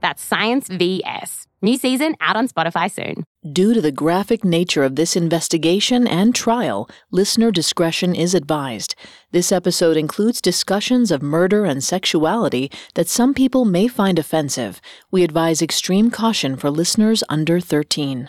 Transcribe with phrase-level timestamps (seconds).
[0.00, 1.46] That's Science VS.
[1.60, 3.24] New season out on Spotify soon.
[3.52, 8.94] Due to the graphic nature of this investigation and trial, listener discretion is advised.
[9.32, 14.80] This episode includes discussions of murder and sexuality that some people may find offensive.
[15.10, 18.28] We advise extreme caution for listeners under 13.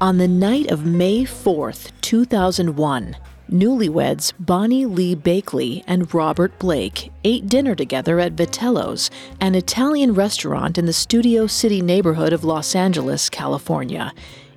[0.00, 3.16] On the night of May 4th, 2001,
[3.52, 9.10] Newlyweds Bonny Lee Bakley and Robert Blake ate dinner together at Vitello's,
[9.42, 14.14] an Italian restaurant in the Studio City neighborhood of Los Angeles, California.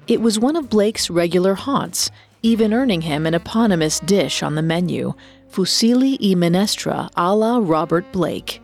[0.08, 2.10] It was one of Blake's regular haunts,
[2.42, 5.14] even earning him an eponymous dish on the menu,
[5.52, 8.62] fusilli e minestra a la Robert Blake.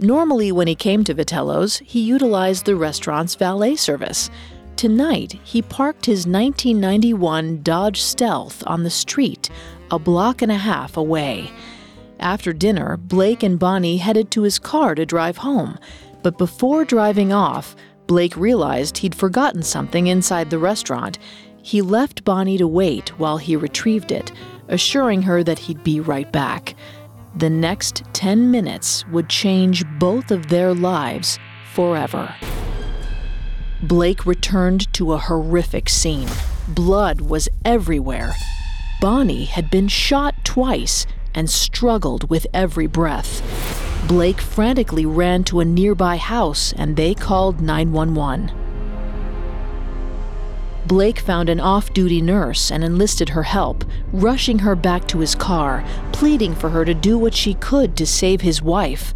[0.00, 4.28] Normally, when he came to Vitello's, he utilized the restaurant's valet service.
[4.78, 9.50] Tonight, he parked his 1991 Dodge Stealth on the street,
[9.90, 11.50] a block and a half away.
[12.20, 15.80] After dinner, Blake and Bonny headed to his car to drive home.
[16.22, 17.74] But before driving off,
[18.06, 21.18] Blake realized he'd forgotten something inside the restaurant.
[21.60, 24.30] He left Bonny to wait while he retrieved it,
[24.68, 26.76] assuring her that he'd be right back.
[27.34, 31.36] The next 10 minutes would change both of their lives
[31.74, 32.32] forever.
[33.82, 36.28] Blake returned to a horrific scene.
[36.66, 38.34] Blood was everywhere.
[39.00, 43.40] Bonny had been shot twice and struggled with every breath.
[44.08, 48.50] Blake frantically ran to a nearby house and they called 911.
[50.86, 55.36] Blake found an off duty nurse and enlisted her help, rushing her back to his
[55.36, 59.14] car, pleading for her to do what she could to save his wife.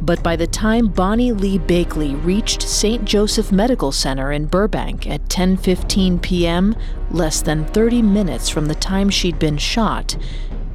[0.00, 3.04] But by the time Bonny Lee Bakley reached St.
[3.04, 6.76] Joseph Medical Center in Burbank at 10:15 p.m.,
[7.10, 10.16] less than 30 minutes from the time she'd been shot,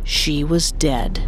[0.03, 1.22] she was dead.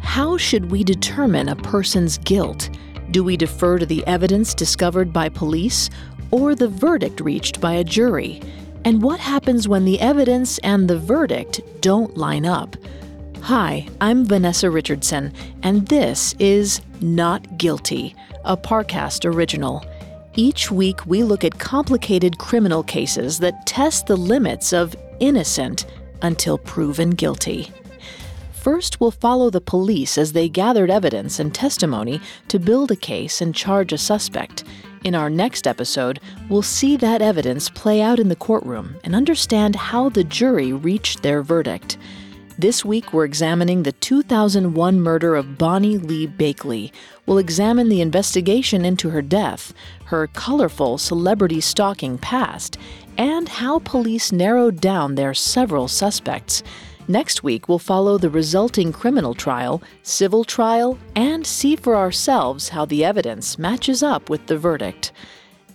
[0.00, 2.70] How should we determine a person's guilt?
[3.10, 5.90] Do we defer to the evidence discovered by police
[6.30, 8.40] or the verdict reached by a jury?
[8.82, 12.76] And what happens when the evidence and the verdict don't line up?
[13.42, 19.84] Hi, I'm Vanessa Richardson, and this is Not Guilty, a Parcast original.
[20.34, 25.84] Each week, we look at complicated criminal cases that test the limits of innocent
[26.22, 27.70] until proven guilty.
[28.52, 33.42] First, we'll follow the police as they gathered evidence and testimony to build a case
[33.42, 34.64] and charge a suspect.
[35.02, 39.74] In our next episode, we'll see that evidence play out in the courtroom and understand
[39.74, 41.96] how the jury reached their verdict.
[42.58, 46.92] This week, we're examining the 2001 murder of Bonny Lee Bakley.
[47.24, 49.72] We'll examine the investigation into her death,
[50.04, 52.76] her colorful celebrity stalking past,
[53.16, 56.62] and how police narrowed down their several suspects.
[57.08, 62.84] Next week, we'll follow the resulting criminal trial, civil trial, and see for ourselves how
[62.84, 65.12] the evidence matches up with the verdict.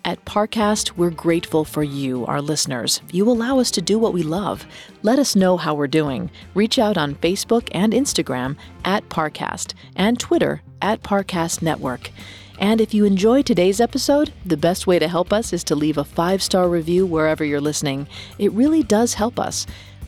[0.06, 3.01] At Parcast, we're grateful for you, our listeners.
[3.12, 4.63] You allow us to do what we love.
[5.01, 6.30] Let us know how we're doing.
[6.54, 8.56] Reach out on Facebook and Instagram
[8.86, 12.12] at Parcast and Twitter at Parcast Network.
[12.60, 15.98] And if you enjoyed today's episode, the best way to help us is to leave
[15.98, 18.07] a five star review wherever you're listening.
[18.38, 19.66] It really does help us.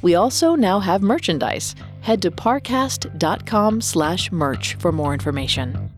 [0.08, 1.76] We also now have merchandise.
[2.00, 5.92] Head to parcast.com slash merch for more information.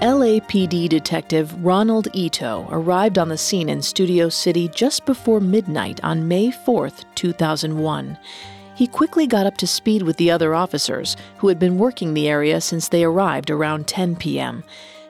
[0.00, 6.26] LAPD Detective Ronald Ito arrived on the scene in Studio City just before midnight on
[6.28, 8.18] May 4, 2001.
[8.74, 12.30] He quickly got up to speed with the other officers who had been working the
[12.30, 14.64] area since they arrived around 10 p.m.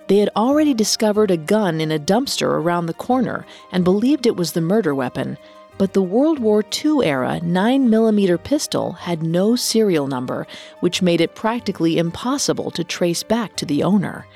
[0.09, 4.37] They had already discovered a gun in a dumpster around the corner and believed it
[4.37, 5.39] was the murder weapon.
[5.79, 10.47] But the World War II era 9mm pistol had no serial number,
[10.81, 14.27] which made it practically impossible to trace back to the owner.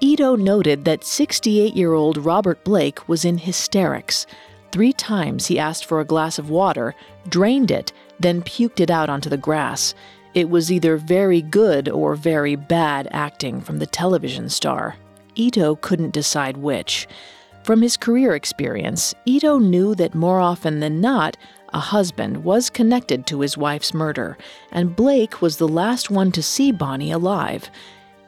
[0.00, 4.26] Ito noted that 68 year old Robert Blake was in hysterics.
[4.70, 6.94] Three times he asked for a glass of water,
[7.28, 9.94] drained it, then puked it out onto the grass.
[10.38, 14.94] It was either very good or very bad acting from the television star.
[15.34, 17.08] Ito couldn't decide which.
[17.64, 21.36] From his career experience, Ito knew that more often than not,
[21.74, 24.38] a husband was connected to his wife's murder,
[24.70, 27.68] and Blake was the last one to see Bonny alive.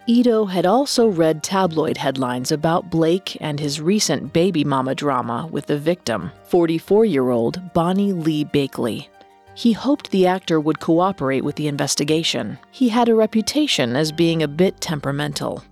[0.09, 5.67] Ito had also read tabloid headlines about Blake and his recent baby mama drama with
[5.67, 9.07] the victim, 44 year old Bonny Lee Bakley.
[9.55, 12.59] He hoped the actor would cooperate with the investigation.
[12.71, 15.65] He had a reputation as being a bit temperamental.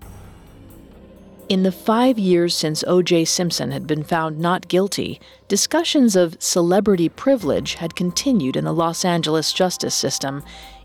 [1.49, 3.25] In the five years since O.J.
[3.25, 9.03] Simpson had been found not guilty, discussions of celebrity privilege had continued in the Los
[9.03, 10.43] Angeles justice system,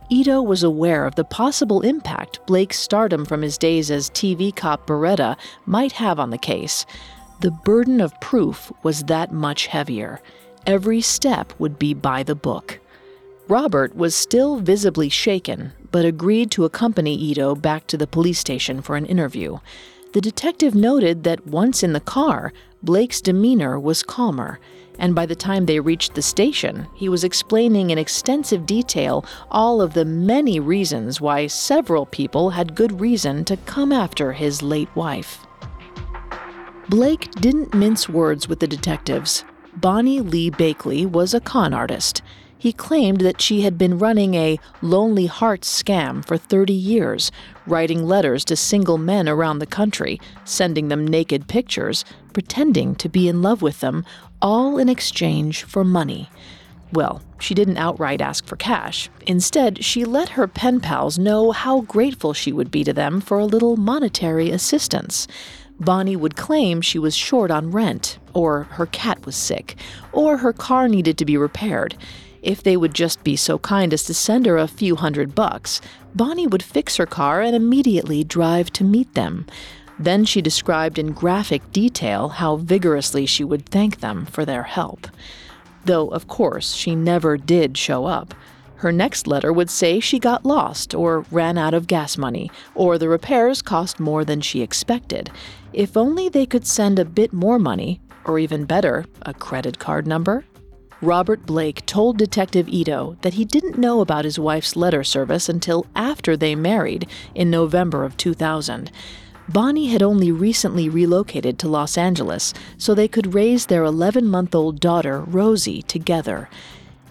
[0.09, 4.87] Ito was aware of the possible impact Blake's stardom from his days as TV cop
[4.87, 5.35] Baretta
[5.65, 6.85] might have on the case.
[7.41, 10.21] The burden of proof was that much heavier.
[10.65, 12.79] Every step would be by the book.
[13.47, 18.81] Robert was still visibly shaken, but agreed to accompany Ito back to the police station
[18.81, 19.57] for an interview.
[20.13, 24.59] The detective noted that once in the car, Blake's demeanor was calmer
[24.99, 29.81] and by the time they reached the station, he was explaining in extensive detail all
[29.81, 34.93] of the many reasons why several people had good reason to come after his late
[34.95, 35.45] wife.
[36.89, 39.45] Blake didn't mince words with the detectives.
[39.77, 42.21] Bonny Lee Bakley was a con artist.
[42.63, 47.29] He claimed that she had been running a Lonely Hearts scam for 30 years,
[47.67, 53.27] writing letters to single men around the country, sending them naked pictures, pretending to be
[53.27, 54.05] in love with them,
[54.41, 56.29] all in exchange for money.
[56.93, 59.09] Well, she didn't outright ask for cash.
[59.27, 63.39] Instead, she let her pen pals know how grateful she would be to them for
[63.39, 65.27] a little monetary assistance.
[65.81, 69.75] Bonny would claim she was short on rent, or her cat was sick,
[70.13, 71.97] or her car needed to be repaired.
[72.43, 75.79] If they would just be so kind as to send her a few hundred bucks,
[76.13, 79.47] Bonny would fix her car and immediately drive to meet them.
[79.97, 85.07] Then she described in graphic detail how vigorously she would thank them for their help.
[85.85, 88.35] Though, of course, she never did show up.
[88.75, 92.97] Her next letter would say she got lost, or ran out of gas money, or
[92.97, 95.31] the repairs cost more than she expected.
[95.71, 100.05] If only they could send a bit more money, or even better, a credit card
[100.05, 100.43] number.
[101.03, 105.85] Robert Blake told Detective Ito that he didn't know about his wife's letter service until
[105.97, 108.89] after they married in November of 2000.
[109.49, 114.55] Bonny had only recently relocated to Los Angeles so they could raise their 11 month
[114.55, 116.49] old daughter, Rosie, together.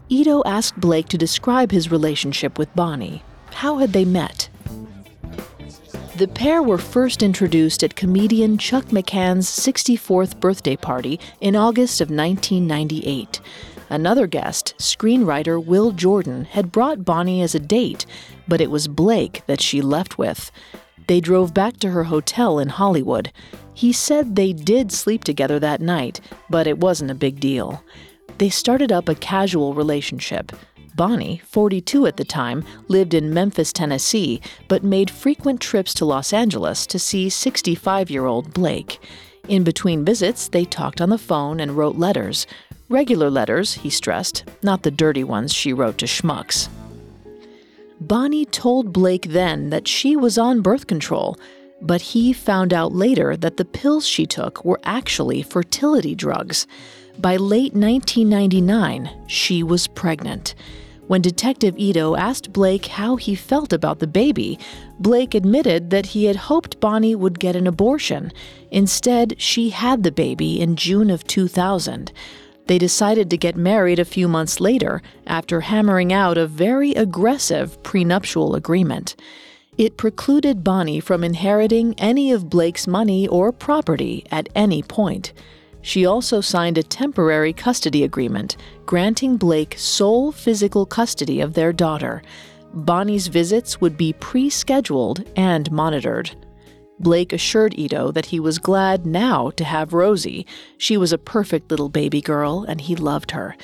[0.08, 3.22] Ito asked Blake to describe his relationship with Bonny.
[3.52, 4.48] How had they met?
[6.16, 12.10] The pair were first introduced at comedian Chuck McCann's 64th birthday party in August of
[12.10, 13.40] 1998.
[13.92, 18.06] Another guest, screenwriter Will Jordan, had brought Bonny as a date,
[18.48, 20.50] but it was Blake that she left with.
[21.08, 23.30] They drove back to her hotel in Hollywood.
[23.74, 27.84] He said they did sleep together that night, but it wasn't a big deal.
[28.38, 30.52] They started up a casual relationship.
[30.96, 36.32] Bonny, 42 at the time, lived in Memphis, Tennessee, but made frequent trips to Los
[36.32, 39.00] Angeles to see 65 year old Blake.
[39.48, 42.46] In between visits, they talked on the phone and wrote letters.
[42.92, 46.68] Regular letters, he stressed, not the dirty ones she wrote to schmucks.
[47.98, 51.38] Bonny told Blake then that she was on birth control,
[51.80, 56.66] but he found out later that the pills she took were actually fertility drugs.
[57.18, 60.54] By late 1999, she was pregnant.
[61.06, 64.58] When Detective Ito asked Blake how he felt about the baby,
[65.00, 68.32] Blake admitted that he had hoped Bonny would get an abortion.
[68.70, 72.12] Instead, she had the baby in June of 2000.
[72.66, 77.82] They decided to get married a few months later after hammering out a very aggressive
[77.82, 79.16] prenuptial agreement.
[79.78, 85.32] It precluded Bonny from inheriting any of Blake's money or property at any point.
[85.80, 92.22] She also signed a temporary custody agreement granting Blake sole physical custody of their daughter.
[92.72, 96.30] Bonny's visits would be pre scheduled and monitored.
[97.02, 100.46] Blake assured Ito that he was glad now to have Rosie.
[100.78, 103.56] She was a perfect little baby girl, and he loved her.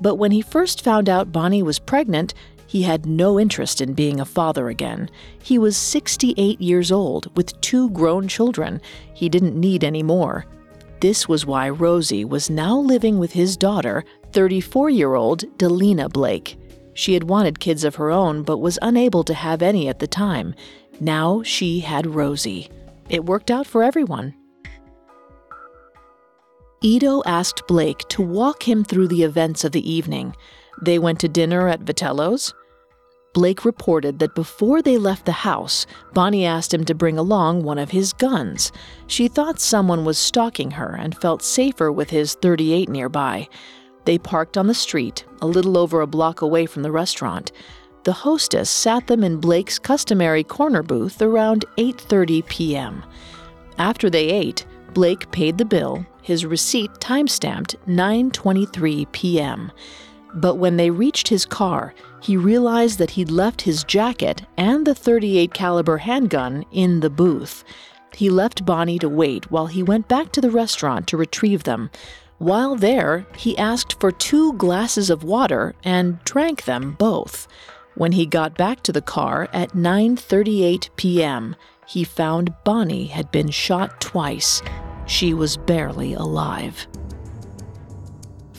[0.00, 2.34] But when he first found out Bonny was pregnant,
[2.66, 5.10] he had no interest in being a father again.
[5.42, 8.80] He was 68 years old with two grown children.
[9.14, 10.46] He didn't need any more.
[11.00, 16.58] This was why Rosie was now living with his daughter, 34 year old Delinah Blake.
[16.94, 20.06] She had wanted kids of her own, but was unable to have any at the
[20.06, 20.54] time.
[21.00, 22.70] Now she had Rosie.
[23.12, 24.34] It worked out for everyone.
[26.80, 30.34] Ito asked Blake to walk him through the events of the evening.
[30.80, 32.54] They went to dinner at Vitello's.
[33.34, 37.78] Blake reported that before they left the house, Bonny asked him to bring along one
[37.78, 38.72] of his guns.
[39.06, 43.48] She thought someone was stalking her and felt safer with his 38 nearby.
[44.06, 47.52] They parked on the street, a little over a block away from the restaurant.
[48.04, 53.04] The hostess sat them in Blake's customary corner booth around 8:30 p.m.
[53.78, 59.70] After they ate, Blake paid the bill, his receipt time-stamped 9:23 p.m.
[60.34, 64.94] But when they reached his car, he realized that he'd left his jacket and the
[64.94, 67.62] 38 caliber handgun in the booth.
[68.14, 71.90] He left Bonny to wait while he went back to the restaurant to retrieve them.
[72.38, 77.46] While there, he asked for two glasses of water and drank them both.
[77.94, 81.56] When he got back to the car at 9:38 p.m.,
[81.86, 84.62] he found Bonny had been shot twice.
[85.06, 86.86] She was barely alive.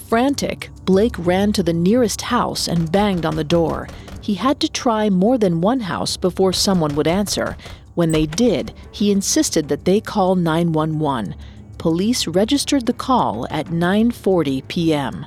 [0.08, 3.88] Frantic, Blake ran to the nearest house and banged on the door.
[4.22, 7.58] He had to try more than one house before someone would answer.
[7.96, 11.36] When they did, he insisted that they call 911.
[11.80, 15.26] Police registered the call at 9:40 p.m.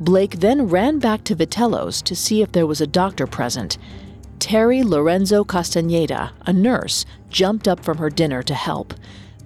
[0.00, 3.78] Blake then ran back to Vitello's to see if there was a doctor present.
[4.38, 8.94] Terry Lorenzo Castaneda, a nurse, jumped up from her dinner to help.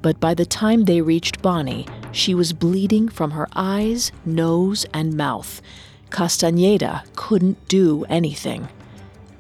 [0.03, 5.17] But by the time they reached Bonny, she was bleeding from her eyes, nose, and
[5.17, 5.63] mouth.
[6.11, 8.69] Castaneda couldn't do anything.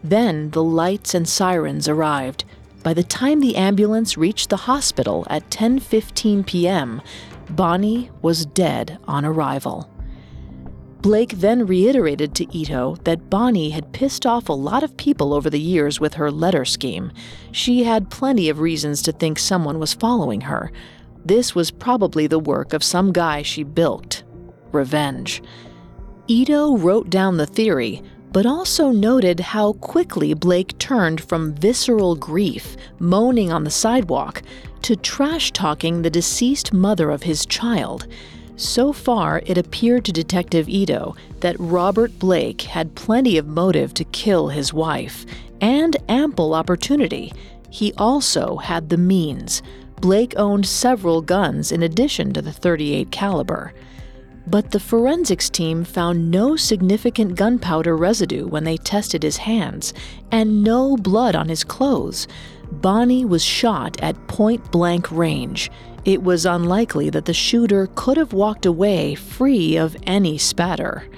[0.02, 2.44] Then the lights and sirens arrived.
[2.82, 7.02] By the time the ambulance reached the hospital at 10:15 p.m.,
[7.50, 9.91] Bonny was dead on arrival.
[11.02, 15.50] Blake then reiterated to Ito that Bonny had pissed off a lot of people over
[15.50, 17.10] the years with her letter scheme.
[17.50, 20.70] She had plenty of reasons to think someone was following her.
[21.24, 24.22] This was probably the work of some guy she bilked.
[24.70, 25.42] Revenge.
[26.28, 32.76] Ito wrote down the theory, but also noted how quickly Blake turned from visceral grief,
[33.00, 34.40] moaning on the sidewalk,
[34.82, 38.06] to trash talking the deceased mother of his child.
[38.56, 44.04] So far, it appeared to Detective Ito that Robert Blake had plenty of motive to
[44.04, 45.24] kill his wife
[45.60, 47.32] and ample opportunity.
[47.70, 49.62] He also had the means.
[50.00, 53.72] Blake owned several guns in addition to the 38 caliber.
[54.46, 59.94] But the forensics team found no significant gunpowder residue when they tested his hands
[60.32, 62.26] and no blood on his clothes.
[62.72, 65.70] Bonny was shot at point blank range.
[66.04, 71.08] It was unlikely that the shooter could have walked away free of any spatter.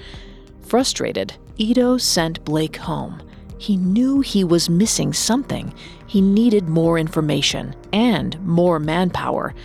[0.61, 3.21] Frustrated, Ito sent Blake home.
[3.57, 5.73] He knew he was missing something.
[6.05, 9.55] He needed more information and more manpower.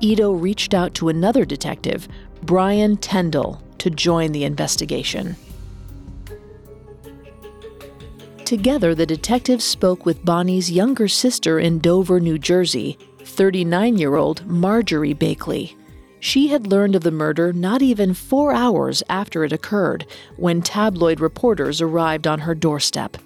[0.00, 2.06] Ito reached out to another detective,
[2.42, 5.34] Brian Tyndall, to join the investigation.
[8.44, 12.96] Together, the detectives spoke with Bonny's younger sister in Dover, New Jersey,
[13.38, 15.76] 39 year old Marjorie Bakley.
[16.18, 21.20] She had learned of the murder not even four hours after it occurred, when tabloid
[21.20, 23.16] reporters arrived on her doorstep.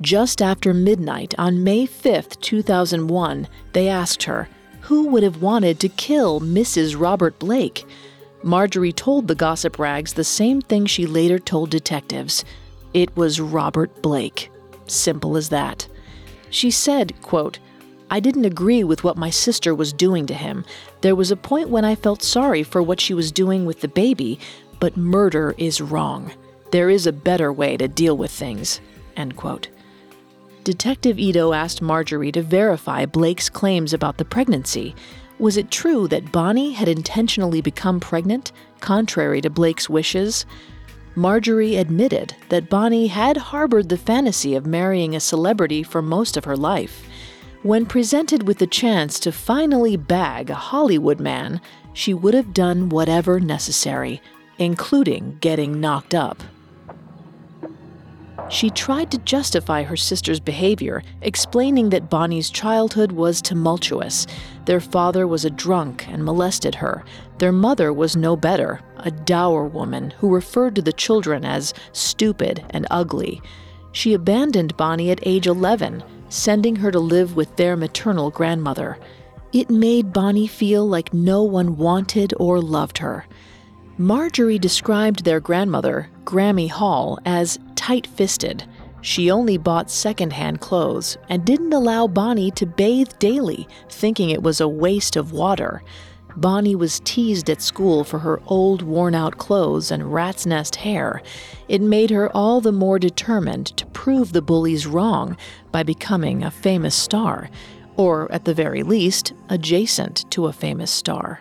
[0.00, 4.48] Just after midnight on May 5, 2001, they asked her,
[4.80, 7.00] Who would have wanted to kill Mrs.
[7.00, 7.84] Robert Blake?
[8.42, 12.44] Marjorie told the gossip rags the same thing she later told detectives
[12.92, 14.50] it was Robert Blake.
[14.88, 15.86] Simple as that.
[16.50, 17.60] She said, quote,
[18.10, 20.64] I didn't agree with what my sister was doing to him.
[21.00, 23.88] There was a point when I felt sorry for what she was doing with the
[23.88, 24.38] baby,
[24.78, 26.32] but murder is wrong.
[26.70, 28.80] There is a better way to deal with things.
[29.16, 29.68] End quote.
[30.64, 34.94] Detective Ito asked Marjorie to verify Blake's claims about the pregnancy.
[35.38, 40.46] Was it true that Bonny had intentionally become pregnant, contrary to Blake's wishes?
[41.16, 46.44] Marjorie admitted that Bonny had harbored the fantasy of marrying a celebrity for most of
[46.44, 47.06] her life.
[47.64, 51.62] When presented with the chance to finally bag a Hollywood man,
[51.94, 54.20] she would have done whatever necessary,
[54.58, 56.42] including getting knocked up.
[58.50, 64.26] She tried to justify her sister's behavior, explaining that Bonny's childhood was tumultuous.
[64.66, 67.02] Their father was a drunk and molested her.
[67.38, 72.62] Their mother was no better, a dour woman who referred to the children as stupid
[72.68, 73.40] and ugly.
[73.92, 78.98] She abandoned Bonny at age 11, sending her to live with their maternal grandmother.
[79.52, 83.24] It made Bonny feel like no one wanted or loved her.
[83.98, 88.64] Marjorie described their grandmother, Grammy Hall, as tight fisted.
[89.00, 94.60] She only bought secondhand clothes and didn't allow Bonny to bathe daily, thinking it was
[94.60, 95.84] a waste of water.
[96.36, 101.22] Bonny was teased at school for her old, worn out clothes and rat's nest hair.
[101.68, 105.36] It made her all the more determined to prove the bullies wrong
[105.70, 107.48] by becoming a famous star,
[107.96, 111.40] or at the very least, adjacent to a famous star.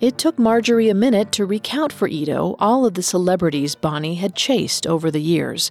[0.00, 4.34] It took Marjorie a minute to recount for Ito all of the celebrities Bonny had
[4.34, 5.70] chased over the years.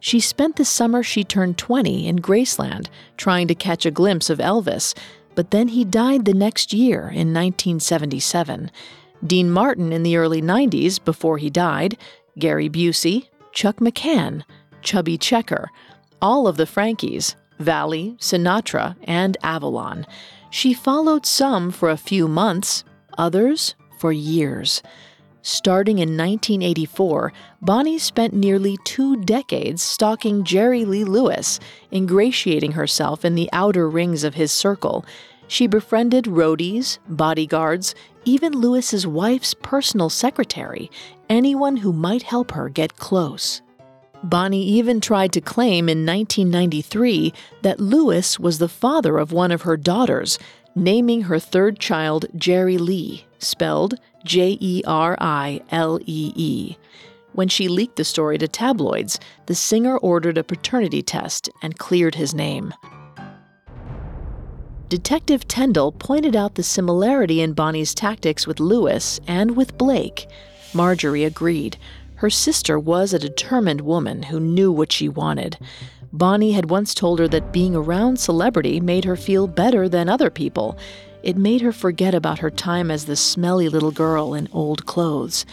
[0.00, 4.38] She spent the summer she turned 20 in Graceland trying to catch a glimpse of
[4.38, 4.94] Elvis,
[5.36, 8.72] but then he died the next year in 1977.
[9.24, 11.96] Dean Martin in the early 90s before he died,
[12.38, 14.42] Gary Busey, Chuck McCann,
[14.82, 15.70] Chubby Checker,
[16.20, 20.06] all of the Frankies, Valli, Sinatra, and Avalon.
[20.50, 22.84] She followed some for a few months,
[23.16, 24.82] others for years.
[25.48, 31.60] Starting in 1984, Bonny spent nearly two decades stalking Jerry Lee Lewis,
[31.92, 35.04] ingratiating herself in the outer rings of his circle.
[35.46, 40.90] She befriended roadies, bodyguards, even Lewis's wife's personal secretary,
[41.30, 43.62] anyone who might help her get close.
[44.24, 49.62] Bonny even tried to claim in 1993 that Lewis was the father of one of
[49.62, 50.40] her daughters,
[50.74, 53.94] naming her third child Jerry Lee, spelled
[54.26, 56.76] J E R I L E E.
[57.32, 62.16] When she leaked the story to tabloids, the singer ordered a paternity test and cleared
[62.16, 62.74] his name.
[64.88, 70.26] Detective Tyndall pointed out the similarity in Bonny's tactics with Lewis and with Blake.
[70.74, 71.76] Marjorie agreed.
[72.16, 75.58] Her sister was a determined woman who knew what she wanted.
[76.12, 80.30] Bonny had once told her that being around celebrity made her feel better than other
[80.30, 80.78] people.
[81.26, 85.44] It made her forget about her time as the smelly little girl in old clothes.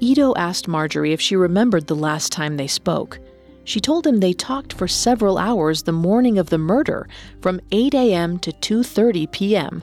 [0.00, 3.20] Ito asked Marjorie if she remembered the last time they spoke.
[3.62, 7.06] She told him they talked for several hours the morning of the murder,
[7.42, 8.38] from 8 a.m.
[8.38, 9.82] to 2:30 p.m.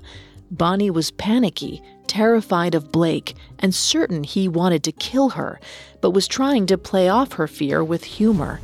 [0.50, 5.60] Bonny was panicky, terrified of Blake, and certain he wanted to kill her,
[6.02, 8.62] but was trying to play off her fear with humor.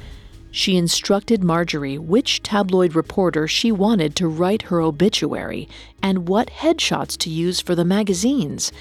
[0.52, 5.70] She instructed Marjorie which tabloid reporter she wanted to write her obituary
[6.04, 8.72] and what headshots to use for the magazines.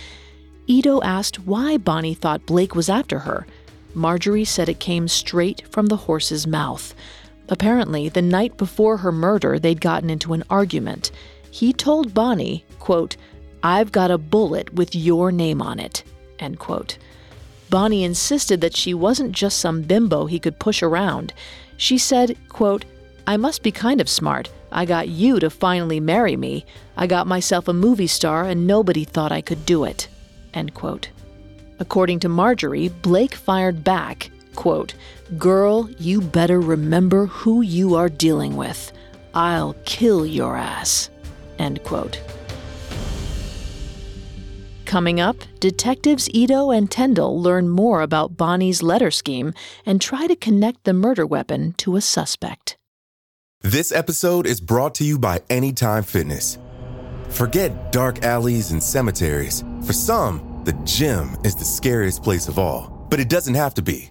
[0.67, 3.47] Ito asked why Bonny thought Blake was after her.
[3.95, 6.95] Marjorie said it came straight from the horse's mouth.
[7.49, 11.11] Apparently, the night before her murder, they'd gotten into an argument.
[11.51, 13.17] He told Bonny, quote,
[13.63, 16.05] I've got a bullet with your name on it,
[16.39, 16.99] end quote.
[17.71, 21.33] Bonny insisted that she wasn't just some bimbo he could push around.
[21.77, 22.85] She said, quote,
[23.27, 24.51] I must be kind of smart.
[24.73, 26.65] I got you to finally marry me.
[26.97, 30.09] I got myself a movie star and nobody thought I could do it.
[30.53, 31.11] End quote.
[31.79, 34.95] According to Marjorie, Blake fired back, quote,
[35.39, 38.93] Girl, you better remember who you are dealing with.
[39.33, 41.09] I'll kill your ass.
[41.59, 42.21] End quote.
[44.91, 49.55] Coming up, detectives Ito and Tyndall learn more about Bonny's letter scheme
[49.87, 52.77] and try to connect the murder weapon to a suspect.
[53.61, 56.59] This episode is brought to you by Anytime Fitness.
[57.29, 59.63] Forget dark alleys and cemeteries.
[59.87, 63.83] For some, the gym is the scariest place of all, but it doesn't have to
[63.83, 64.11] be.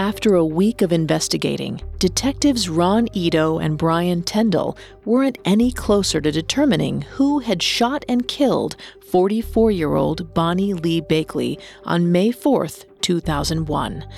[0.00, 6.32] After a week of investigating, detectives Ron Ito and Brian Tyndall weren't any closer to
[6.32, 8.76] determining who had shot and killed
[9.10, 12.68] 44 year old Bonny Lee Bakley on May 4,
[13.02, 14.08] 2001.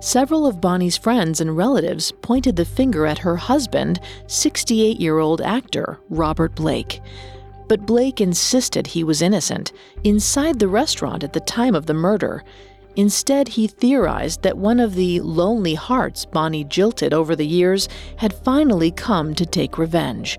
[0.00, 5.40] Several of Bonny's friends and relatives pointed the finger at her husband, 68 year old
[5.42, 7.00] actor Robert Blake.
[7.68, 9.70] But Blake insisted he was innocent
[10.02, 12.42] inside the restaurant at the time of the murder.
[12.96, 18.32] Instead, he theorized that one of the lonely hearts Bonny jilted over the years had
[18.32, 20.38] finally come to take revenge.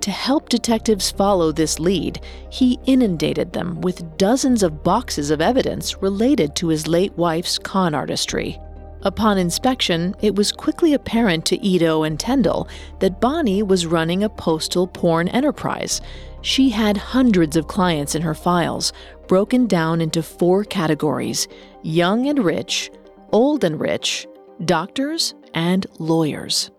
[0.00, 6.02] To help detectives follow this lead, he inundated them with dozens of boxes of evidence
[6.02, 8.58] related to his late wife's con artistry.
[9.04, 12.68] Upon inspection, it was quickly apparent to Ito and Tyndall
[13.00, 16.00] that Bonny was running a postal porn enterprise.
[16.40, 18.92] She had hundreds of clients in her files,
[19.26, 21.48] broken down into four categories
[21.82, 22.90] young and rich,
[23.32, 24.26] old and rich,
[24.64, 26.70] doctors, and lawyers.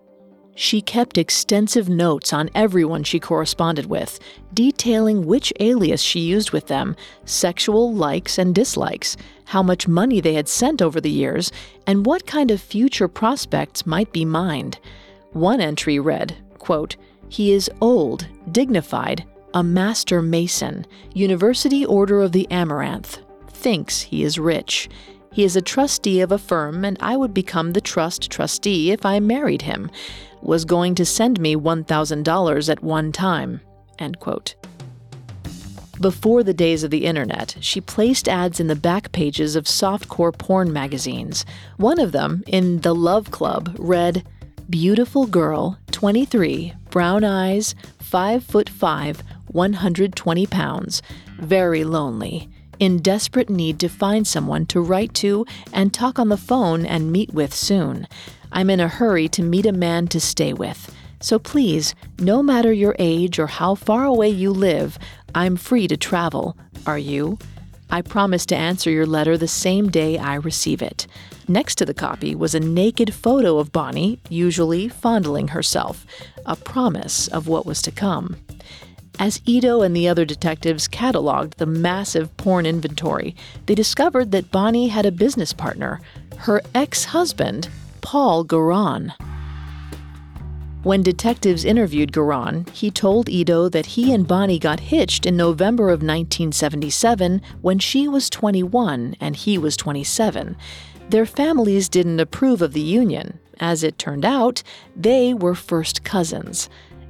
[0.58, 4.18] She kept extensive notes on everyone she corresponded with,
[4.54, 10.32] detailing which alias she used with them, sexual likes and dislikes, how much money they
[10.32, 11.52] had sent over the years,
[11.86, 14.78] and what kind of future prospects might be mined.
[15.32, 16.96] One entry read, quote,
[17.28, 19.26] He is old, dignified,
[19.56, 24.86] a master mason, University Order of the Amaranth, thinks he is rich.
[25.32, 29.06] He is a trustee of a firm, and I would become the trust trustee if
[29.06, 29.90] I married him
[30.42, 33.62] was going to send me $1,000 at one time.
[33.98, 34.54] End quote.
[36.02, 40.36] Before the days of the internet, she placed ads in the back pages of softcore
[40.36, 41.46] porn magazines.
[41.78, 44.22] One of them, in The Love Club, read
[44.68, 49.22] Beautiful girl, 23, brown eyes, 5 foot 5,
[49.56, 51.02] 120 pounds,
[51.38, 56.36] very lonely, in desperate need to find someone to write to and talk on the
[56.36, 58.06] phone and meet with soon.
[58.52, 60.94] I'm in a hurry to meet a man to stay with.
[61.20, 64.98] So please, no matter your age or how far away you live,
[65.34, 66.56] I'm free to travel.
[66.86, 67.38] Are you?
[67.88, 71.06] I promise to answer your letter the same day I receive it.
[71.48, 76.04] Next to the copy was a naked photo of Bonny, usually fondling herself,
[76.44, 78.36] a promise of what was to come.
[79.18, 84.88] As Ito and the other detectives cataloged the massive porn inventory, they discovered that Bonny
[84.88, 86.00] had a business partner,
[86.36, 87.70] her ex husband,
[88.02, 89.14] Paul Gawron.
[90.82, 95.88] When detectives interviewed Gawron, he told Ito that he and Bonny got hitched in November
[95.88, 100.56] of 1977 when she was 21 and he was 27.
[101.08, 103.40] Their families didn't approve of the union.
[103.58, 104.62] As it turned out,
[104.94, 106.68] they were first cousins.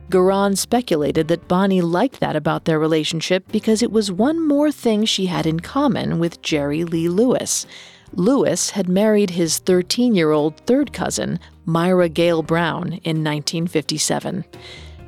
[0.08, 5.04] Gawron speculated that Bonny liked that about their relationship because it was one more thing
[5.04, 7.66] she had in common with Jerry Lee Lewis.
[8.12, 14.44] Lewis had married his 13 year old third cousin, Myra Gale Brown, in 1957.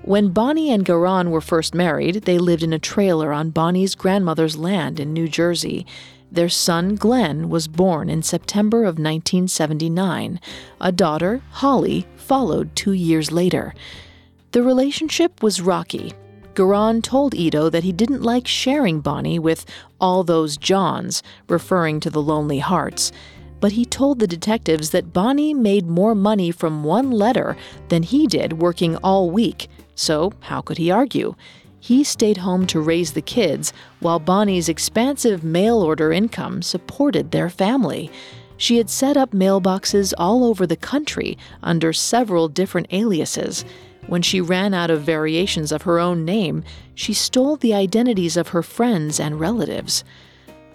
[0.03, 4.57] When Bonny and Gawron were first married, they lived in a trailer on Bonny's grandmother's
[4.57, 5.87] land in New Jersey.
[6.33, 10.41] Their son, Glenn, was born in September of 1979.
[10.81, 13.75] A daughter, Holly, followed two years later.
[14.53, 16.13] The relationship was rocky,
[16.59, 19.65] Gawron told Ito that he didn't like sharing Bonny with
[20.01, 23.13] all those Johns, referring to the Lonely Hearts.
[23.61, 27.57] But he told the detectives that Bonny made more money from one letter
[27.91, 31.37] than he did working all week, so how could he argue?
[31.79, 37.49] He stayed home to raise the kids while Bonny's expansive mail order income supported their
[37.49, 38.11] family.
[38.57, 43.65] She had set up mailboxes all over the country under several different aliases.
[44.09, 48.49] When she ran out of variations of her own name, she stole the identities of
[48.49, 50.03] her friends and relatives.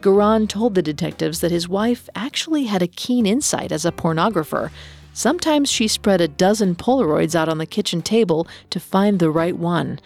[0.01, 4.69] Gawron told the detectives that his wife actually had a keen insight as a pornographer.
[5.13, 9.57] Sometimes she spread a dozen Polaroids out on the kitchen table to find the right
[9.57, 9.99] one.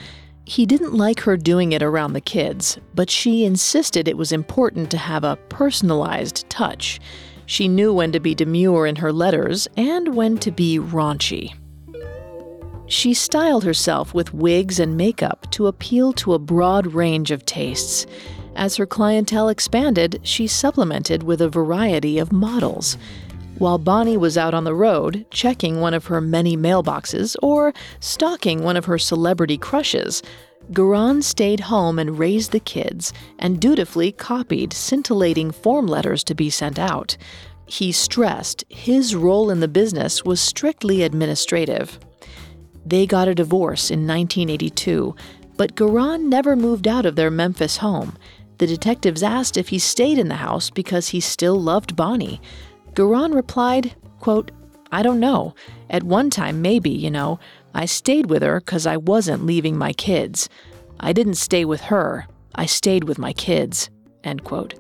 [0.45, 4.89] He didn't like her doing it around the kids, but she insisted it was important
[4.91, 7.01] to have a personalized touch.
[7.45, 11.53] She knew when to be demure in her letters and when to be raunchy.
[12.87, 18.05] She styled herself with wigs and makeup to appeal to a broad range of tastes.
[18.55, 22.97] As her clientele expanded, she supplemented with a variety of models.
[23.57, 28.63] While Bonny was out on the road, checking one of her many mailboxes or stalking
[28.63, 30.23] one of her celebrity crushes,
[30.71, 36.49] Gawron stayed home and raised the kids and dutifully copied scintillating form letters to be
[36.49, 37.17] sent out.
[37.65, 41.99] He stressed his role in the business was strictly administrative.
[42.89, 45.13] They got a divorce in 1982,
[45.57, 48.17] but Gawron never moved out of their Memphis home.
[48.59, 52.39] The detectives asked if he stayed in the house because he still loved Bonny.
[52.93, 54.51] Gawron replied, quote,
[54.89, 55.53] I don't know.
[55.89, 57.39] At one time, maybe, you know.
[57.73, 60.47] I stayed with her because I wasn't leaving my kids.
[60.97, 62.25] I didn't stay with her.
[62.55, 63.89] I stayed with my kids.
[64.23, 64.75] End quote.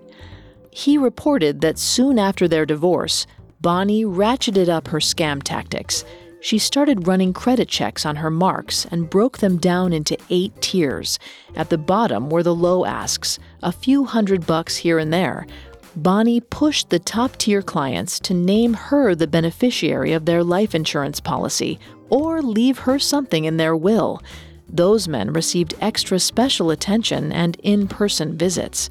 [0.71, 3.27] He reported that soon after their divorce,
[3.59, 6.05] Bonny ratcheted up her scam tactics
[6.39, 11.19] she started running credit checks on her marks and broke them down into eight tiers.
[11.55, 15.47] At the bottom were the low asks, a few hundred bucks here and there.
[15.95, 21.19] Bonny pushed the top tier clients to name her the beneficiary of their life insurance
[21.19, 24.21] policy or leave her something in their will.
[24.69, 28.89] Those men received extra special attention and in person visits.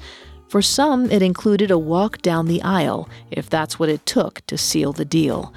[0.49, 4.57] For some, it included a walk down the aisle, if that's what it took to
[4.57, 5.53] seal the deal.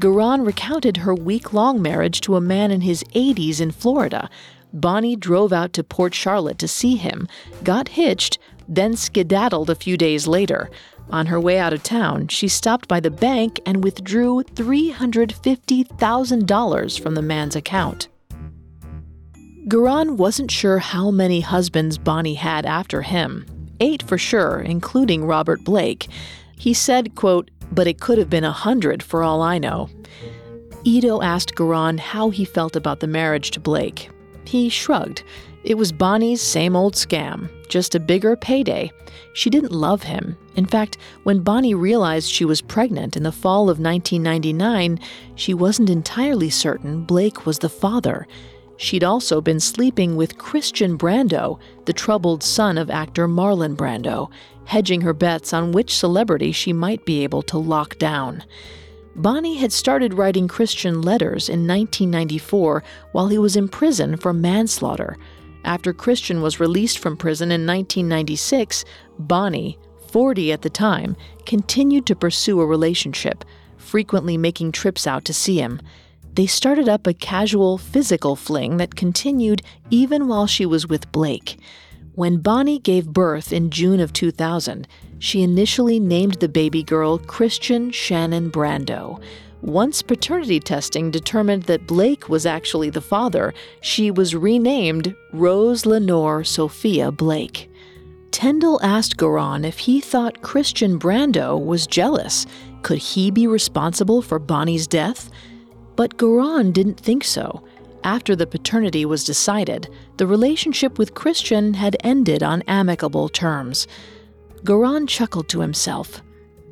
[0.00, 4.30] Gawron recounted her week long marriage to a man in his 80s in Florida.
[4.72, 7.28] Bonny drove out to Port Charlotte to see him,
[7.62, 10.68] got hitched, then skedaddled a few days later.
[11.10, 17.14] On her way out of town, she stopped by the bank and withdrew $350,000 from
[17.14, 18.08] the man's account.
[19.68, 23.46] Gawron wasn't sure how many husbands Bonny had after him,
[23.80, 26.08] eight for sure, including Robert Blake.
[26.56, 29.88] He said, quote, but it could have been a hundred for all I know.
[30.84, 34.10] Ito asked Gawron how he felt about the marriage to Blake.
[34.44, 35.22] He shrugged.
[35.64, 38.92] It was Bonny's same old scam, just a bigger payday.
[39.32, 40.36] She didn't love him.
[40.56, 45.00] In fact, when Bonny realized she was pregnant in the fall of 1999,
[45.36, 48.26] she wasn't entirely certain Blake was the father.
[48.76, 54.30] She'd also been sleeping with Christian Brando, the troubled son of actor Marlon Brando,
[54.64, 58.42] hedging her bets on which celebrity she might be able to lock down.
[59.16, 62.82] Bonny had started writing Christian letters in 1994
[63.12, 65.16] while he was in prison for manslaughter.
[65.64, 68.84] After Christian was released from prison in 1996,
[69.18, 73.44] Bonny, 40 at the time, continued to pursue a relationship,
[73.76, 75.80] frequently making trips out to see him
[76.34, 81.58] they started up a casual physical fling that continued even while she was with Blake.
[82.14, 84.86] When Bonny gave birth in June of 2000,
[85.18, 89.20] she initially named the baby girl Christian Shannon Brando.
[89.62, 96.44] Once paternity testing determined that Blake was actually the father, she was renamed Rose Lenore
[96.44, 97.70] Sophia Blake.
[98.30, 102.46] Tyndall asked Gawron if he thought Christian Brando was jealous.
[102.82, 105.30] Could he be responsible for Bonny's death?
[105.96, 107.64] But Gawron didn't think so.
[108.02, 113.86] After the paternity was decided, the relationship with Christian had ended on amicable terms.
[114.62, 116.22] Gawron chuckled to himself.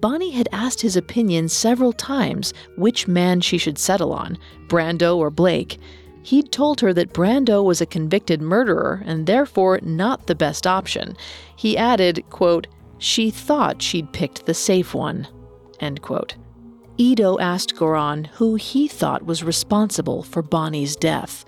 [0.01, 5.31] Bonny had asked his opinion several times which man she should settle on, Brando or
[5.31, 5.79] Blake.
[6.25, 11.17] He'd told her that Brando was a convicted murderer and therefore not the best option.
[11.57, 12.67] He added, quote,
[12.99, 15.29] she thought she'd picked the safe one,
[15.81, 16.37] end quote.
[16.99, 21.45] Ito asked Gawron who he thought was responsible for Bonny's death.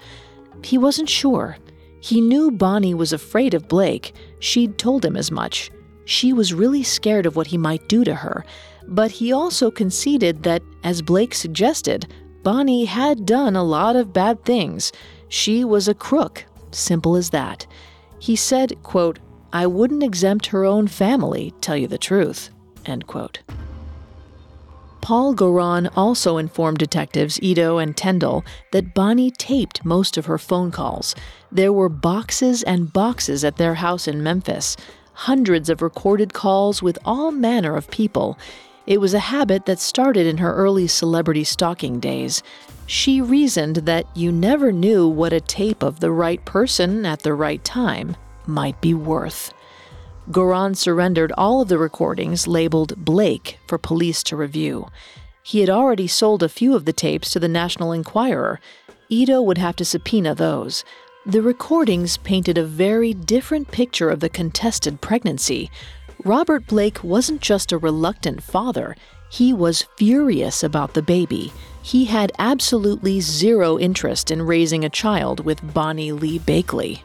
[0.62, 1.58] He wasn't sure.
[2.00, 4.14] He knew Bonny was afraid of Blake.
[4.40, 5.70] She'd told him as much.
[6.06, 8.44] She was really scared of what he might do to her.
[8.86, 12.06] But he also conceded that, as Blake suggested,
[12.42, 14.92] Bonny had done a lot of bad things.
[15.28, 17.66] She was a crook, simple as that.
[18.18, 19.18] He said, quote,
[19.52, 22.50] I wouldn't exempt her own family, tell you the truth,
[22.84, 23.40] end quote.
[25.04, 30.70] Paul Gawron also informed detectives Ito and Tyndall that Bonny taped most of her phone
[30.70, 31.14] calls.
[31.52, 34.78] There were boxes and boxes at their house in Memphis,
[35.12, 38.38] hundreds of recorded calls with all manner of people.
[38.86, 42.42] It was a habit that started in her early celebrity stalking days.
[42.86, 47.34] She reasoned that you never knew what a tape of the right person at the
[47.34, 49.52] right time might be worth.
[50.30, 54.88] Gawron surrendered all of the recordings labeled Blake for police to review.
[55.42, 58.58] He had already sold a few of the tapes to the National Enquirer.
[59.10, 60.82] Ito would have to subpoena those.
[61.26, 65.70] The recordings painted a very different picture of the contested pregnancy.
[66.24, 68.96] Robert Blake wasn't just a reluctant father,
[69.28, 71.52] he was furious about the baby.
[71.82, 77.02] He had absolutely zero interest in raising a child with Bonny Lee Bakley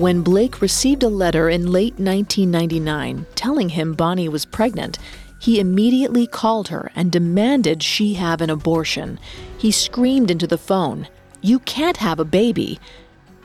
[0.00, 4.98] when Blake received a letter in late 1999 telling him Bonny was pregnant,
[5.38, 9.20] he immediately called her and demanded she have an abortion.
[9.58, 11.06] He screamed into the phone,
[11.42, 12.80] You can't have a baby.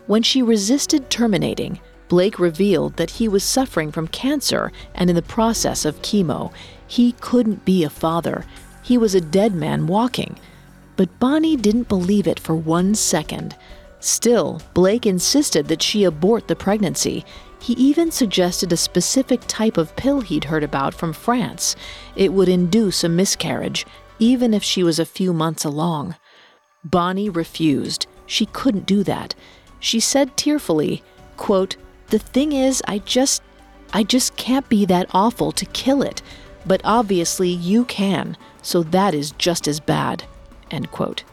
[0.08, 5.22] When she resisted terminating, Blake revealed that he was suffering from cancer and in the
[5.22, 6.54] process of chemo.
[6.88, 8.46] He couldn't be a father.
[8.82, 10.40] He was a dead man walking.
[10.96, 13.58] But Bonny didn't believe it for one second.
[14.06, 17.26] Still, Blake insisted that she abort the pregnancy.
[17.60, 21.76] He even suggested a specific type of pill he'd heard about from France.
[22.16, 23.84] It would induce a miscarriage,
[24.20, 26.18] even if she was a few months along.
[26.84, 28.06] Bonny refused.
[28.28, 29.34] She couldn't do that.
[29.80, 31.02] She said tearfully,
[31.36, 31.76] quote,
[32.10, 33.42] "The thing is, I just
[33.92, 36.22] I just can't be that awful to kill it,
[36.64, 40.26] but obviously you can, so that is just as bad."
[40.70, 41.24] End quote.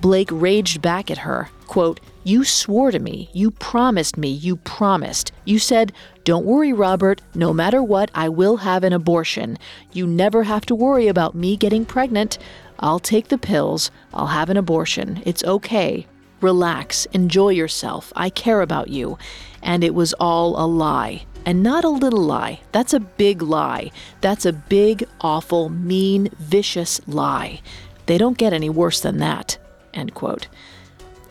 [0.00, 5.32] Blake raged back at her, quote, You swore to me, you promised me, you promised.
[5.44, 9.58] You said, Don't worry, Robert, no matter what, I will have an abortion.
[9.92, 12.38] You never have to worry about me getting pregnant.
[12.78, 15.20] I'll take the pills, I'll have an abortion.
[15.26, 16.06] It's okay.
[16.40, 19.18] Relax, enjoy yourself, I care about you.
[19.62, 21.24] And it was all a lie.
[21.44, 22.60] And not a little lie.
[22.70, 23.90] That's a big lie.
[24.20, 27.62] That's a big, awful, mean, vicious lie.
[28.06, 29.58] They don't get any worse than that.
[29.94, 30.48] End quote.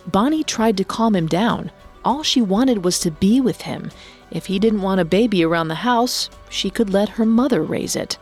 [0.07, 1.71] Bonny tried to calm him down.
[2.05, 3.91] All she wanted was to be with him.
[4.31, 7.95] If he didn't want a baby around the house, she could let her mother raise
[7.95, 8.17] it.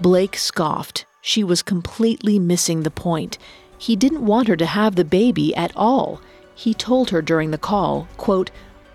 [0.00, 1.06] Blake scoffed.
[1.20, 3.38] She was completely missing the point.
[3.78, 6.20] He didn't want her to have the baby at all.
[6.54, 8.50] He told her during the call, quote,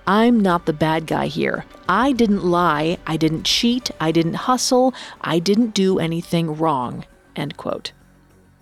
[0.06, 1.66] I'm not the bad guy here.
[1.88, 7.06] I didn't lie, I didn't cheat, I didn't hustle, I didn't do anything wrong.
[7.36, 7.92] End quote.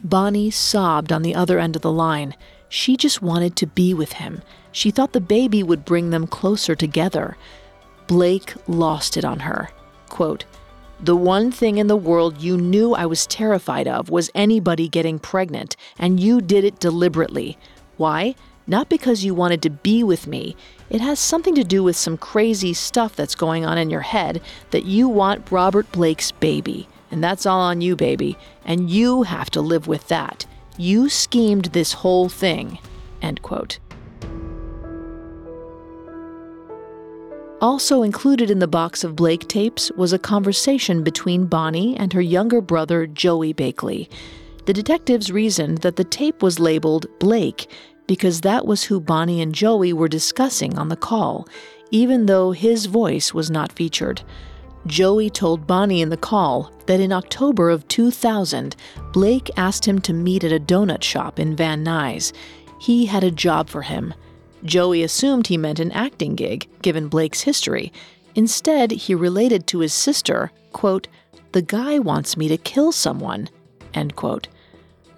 [0.03, 2.35] Bonny sobbed on the other end of the line.
[2.69, 4.41] She just wanted to be with him.
[4.71, 7.37] She thought the baby would bring them closer together.
[8.05, 9.69] Blake lost it on her.
[10.09, 10.45] Quote,
[10.99, 15.19] the one thing in the world you knew I was terrified of was anybody getting
[15.19, 17.57] pregnant, and you did it deliberately.
[17.97, 18.33] Why?
[18.65, 20.55] Not because you wanted to be with me.
[20.89, 24.41] It has something to do with some crazy stuff that's going on in your head
[24.71, 26.87] that you want Robert Blake's baby.
[27.11, 28.37] And that's all on you, baby.
[28.65, 30.45] And you have to live with that.
[30.77, 32.79] You schemed this whole thing.
[33.21, 33.79] End quote.
[37.59, 42.21] Also included in the box of Blake tapes was a conversation between Bonny and her
[42.21, 44.09] younger brother, Joey Bakley.
[44.67, 47.67] The detectives reasoned that the tape was labeled Blake
[48.05, 51.47] because that was who Bonny and Joey were discussing on the call,
[51.89, 54.21] even though his voice was not featured.
[54.87, 58.75] Joey told Bonny in the call that in October of 2000,
[59.11, 62.31] Blake asked him to meet at a donut shop in Van Nuys.
[62.79, 64.13] He had a job for him.
[64.63, 67.91] Joey assumed he meant an acting gig, given Blake's history.
[68.35, 71.07] Instead, he related to his sister, quote,
[71.51, 73.49] The guy wants me to kill someone,
[73.93, 74.47] end quote.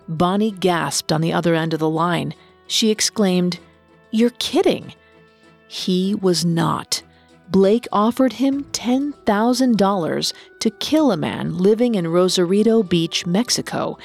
[0.07, 2.33] Bonny gasped on the other end of the line.
[2.65, 3.59] She exclaimed,
[4.09, 4.93] You're kidding.
[5.67, 7.03] He was not.
[7.49, 13.97] Blake offered him $10,000 to kill a man living in Rosarito Beach, Mexico.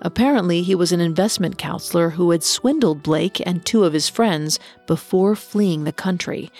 [0.00, 4.60] Apparently, he was an investment counselor who had swindled Blake and two of his friends
[4.86, 6.50] before fleeing the country.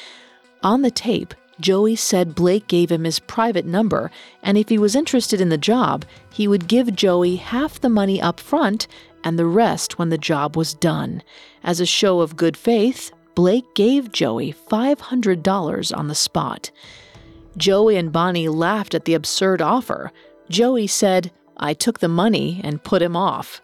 [0.65, 4.11] On the tape, Joey said Blake gave him his private number,
[4.43, 8.21] and if he was interested in the job, he would give Joey half the money
[8.21, 8.89] up front
[9.23, 11.23] and the rest when the job was done.
[11.63, 16.71] As a show of good faith, Blake gave Joey $500 on the spot.
[17.57, 20.13] Joey and Bonny laughed at the absurd offer.
[20.51, 23.63] Joey said, I took the money and put him off.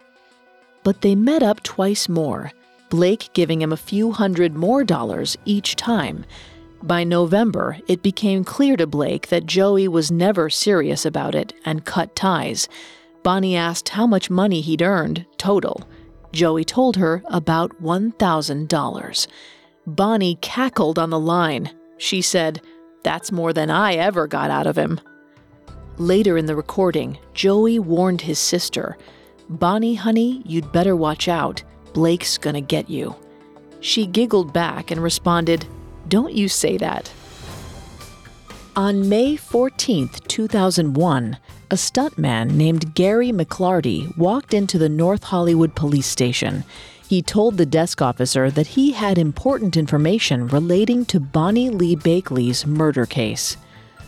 [0.83, 2.51] But they met up twice more,
[2.89, 6.25] Blake giving him a few hundred more dollars each time.
[6.81, 11.85] By November, it became clear to Blake that Joey was never serious about it and
[11.85, 12.67] cut ties.
[13.21, 15.87] Bonny asked how much money he'd earned, total.
[16.31, 19.27] Joey told her about $1,000.
[19.95, 21.71] Bonny cackled on the line.
[21.97, 22.61] She said,
[23.03, 24.99] That's more than I ever got out of him.
[25.97, 28.97] Later in the recording, Joey warned his sister,
[29.49, 31.63] Bonny, honey, you'd better watch out.
[31.93, 33.15] Blake's gonna get you.
[33.81, 35.65] She giggled back and responded,
[36.07, 37.11] Don't you say that.
[38.75, 41.37] On May 14, 2001,
[41.71, 46.63] a stuntman named Gary McLarty walked into the North Hollywood police station.
[47.09, 52.67] He told the desk officer that he had important information relating to Bonny Lee Bakley's
[52.67, 53.57] murder case.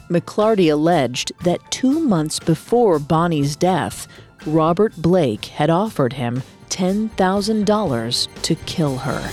[0.08, 4.08] McLarty alleged that two months before Bonny's death,
[4.46, 9.32] Robert Blake had offered him $10,000 to kill her.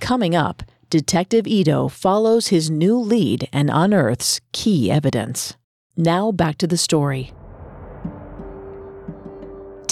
[0.00, 5.58] Coming up, Detective Ito follows his new lead and unearths key evidence.
[5.94, 7.32] Now back to the story.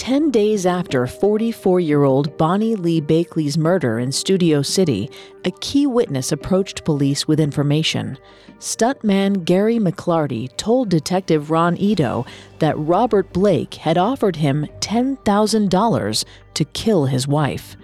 [0.09, 5.07] 10 days after 44 year old Bonny Lee Bakley's murder in Studio City,
[5.45, 8.17] a key witness approached police with information.
[8.57, 12.25] Stuntman Gary McLarty told Detective Ron Ito
[12.57, 17.77] that Robert Blake had offered him $10,000 to kill his wife.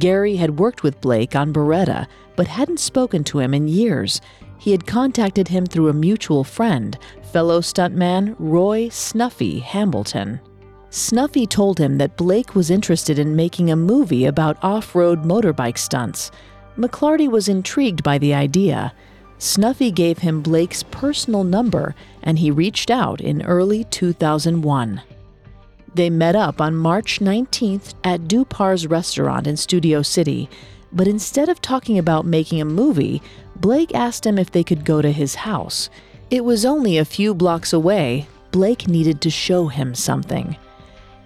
[0.00, 4.20] Gary had worked with Blake on Baretta, but hadn't spoken to him in years.
[4.58, 6.98] He had contacted him through a mutual friend,
[7.30, 10.40] fellow stuntman Roy Snuffy Hambleton.
[10.94, 15.76] Snuffy told him that Blake was interested in making a movie about off road motorbike
[15.76, 16.30] stunts.
[16.78, 18.94] McLarty was intrigued by the idea.
[19.38, 25.02] Snuffy gave him Blake's personal number and he reached out in early 2001.
[25.96, 30.48] They met up on March 19th at Dupar's restaurant in Studio City,
[30.92, 33.20] but instead of talking about making a movie,
[33.56, 35.90] Blake asked him if they could go to his house.
[36.30, 38.28] It was only a few blocks away.
[38.52, 40.56] Blake needed to show him something.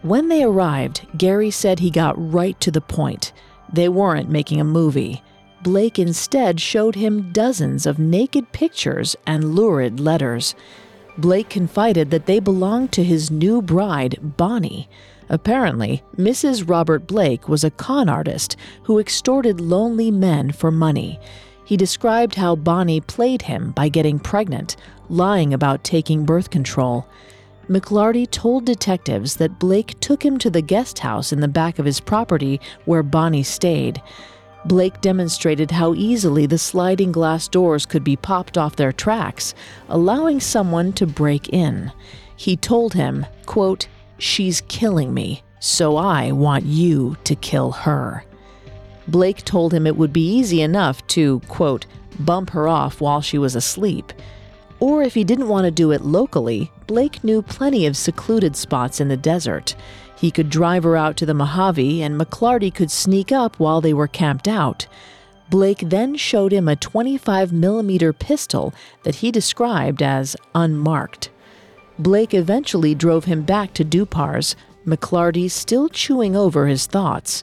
[0.03, 3.33] When they arrived, Gary said he got right to the point.
[3.73, 5.23] They weren't making a movie.
[5.63, 10.55] Blake instead showed him dozens of naked pictures and lurid letters.
[11.19, 14.89] Blake confided that they belonged to his new bride, Bonny.
[15.29, 16.69] Apparently, Mrs.
[16.69, 21.19] Robert Blake was a con artist who extorted lonely men for money.
[21.65, 24.77] He described how Bonny played him by getting pregnant,
[25.09, 27.07] lying about taking birth control.
[27.69, 31.85] McLarty told detectives that Blake took him to the guest house in the back of
[31.85, 34.01] his property where Bonny stayed.
[34.65, 39.55] Blake demonstrated how easily the sliding glass doors could be popped off their tracks,
[39.89, 41.93] allowing someone to break in.
[42.37, 43.87] He told him, quote,
[44.19, 48.25] She's killing me, so I want you to kill her.
[49.07, 51.87] Blake told him it would be easy enough to, quote,
[52.19, 54.13] bump her off while she was asleep.
[54.81, 59.01] Or if he didn't want to do it locally, Blake knew plenty of secluded spots
[59.01, 59.75] in the desert.
[60.17, 63.93] He could drive her out to the Mojave, and McLarty could sneak up while they
[63.93, 64.87] were camped out.
[65.51, 71.31] Blake then showed him a 25 millimeter pistol that he described as unmarked.
[71.99, 74.55] Blake eventually drove him back to Dupar's,
[74.87, 77.43] McLarty still chewing over his thoughts.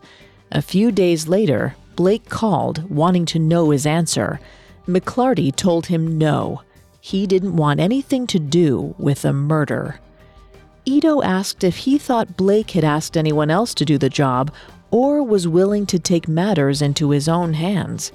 [0.52, 4.40] A few days later, Blake called, wanting to know his answer.
[4.88, 6.62] McLarty told him no.
[7.06, 10.00] He didn't want anything to do with the murder.
[10.86, 14.52] Ito asked if he thought Blake had asked anyone else to do the job
[14.90, 18.12] or was willing to take matters into his own hands.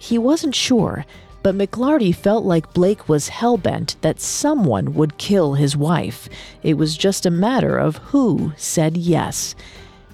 [0.00, 1.06] He wasn't sure,
[1.44, 6.28] but McLarty felt like Blake was hell-bent that someone would kill his wife.
[6.64, 9.54] It was just a matter of who said yes.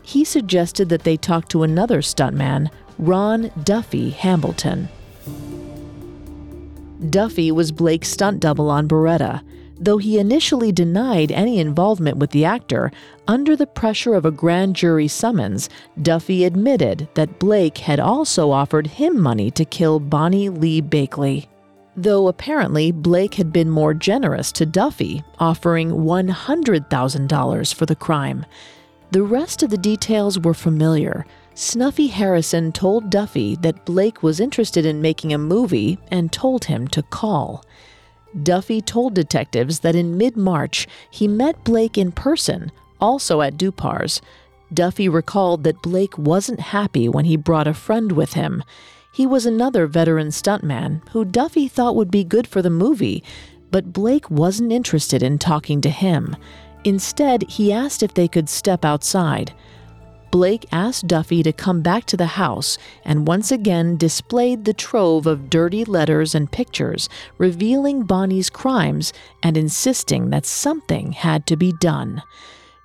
[0.02, 4.90] He suggested that they talk to another stuntman, Ron Duffy Hambleton.
[7.08, 9.42] Duffy was Blake's stunt double on Baretta,
[9.82, 12.92] Though he initially denied any involvement with the actor,
[13.26, 15.70] under the pressure of a grand jury summons,
[16.02, 21.46] Duffy admitted that Blake had also offered him money to kill Bonny Lee Bakley.
[21.96, 28.44] Though apparently Blake had been more generous to Duffy, offering $100,000 for the crime.
[29.12, 31.24] The rest of the details were familiar.
[31.54, 36.88] Snuffy Harrison told Duffy that Blake was interested in making a movie and told him
[36.88, 37.64] to call.
[38.42, 42.70] Duffy told detectives that in mid March he met Blake in person,
[43.00, 44.22] also at Dupar's.
[44.72, 48.62] Duffy recalled that Blake wasn't happy when he brought a friend with him.
[49.12, 53.24] He was another veteran stuntman who Duffy thought would be good for the movie,
[53.72, 56.36] but Blake wasn't interested in talking to him.
[56.84, 59.52] Instead, he asked if they could step outside.
[60.30, 65.26] Blake asked Duffy to come back to the house and once again displayed the trove
[65.26, 69.12] of dirty letters and pictures revealing Bonny's crimes
[69.42, 72.22] and insisting that something had to be done.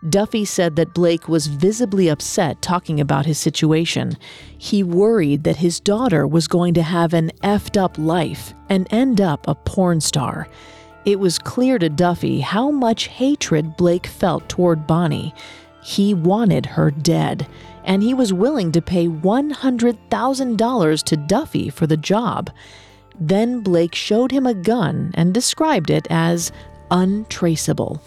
[0.08, 4.18] Duffy said that Blake was visibly upset talking about his situation.
[4.58, 9.22] He worried that his daughter was going to have an effed up life and end
[9.22, 10.48] up a porn star.
[11.06, 15.34] It was clear to Duffy how much hatred Blake felt toward Bonny
[15.86, 17.48] he wanted her dead,
[17.84, 22.50] and he was willing to pay $100,000 to Duffy for the job.
[23.20, 26.52] Then Blake showed him a gun and described it as
[26.90, 28.02] untraceable.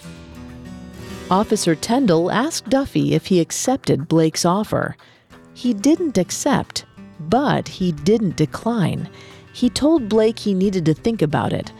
[1.30, 4.96] Officer Tyndall asked Duffy if he accepted Blake's offer.
[5.54, 6.84] He didn't accept,
[7.20, 9.08] but he didn't decline.
[9.52, 11.72] He told Blake he needed to think about it.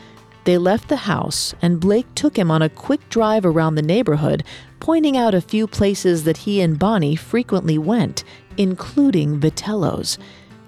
[0.45, 4.45] They left the house, and Blake took him on a quick drive around the neighborhood,
[4.81, 8.25] pointing out a few places that he and Bonny frequently went,
[8.57, 10.19] including Vitello's.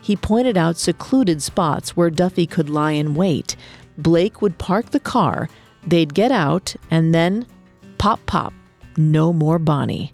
[0.02, 3.56] He pointed out secluded spots where Duffy could lie in wait.
[3.98, 5.48] Blake would park the car,
[5.86, 7.46] they'd get out, and then
[7.98, 8.52] pop, pop,
[8.96, 10.12] no more Bonny.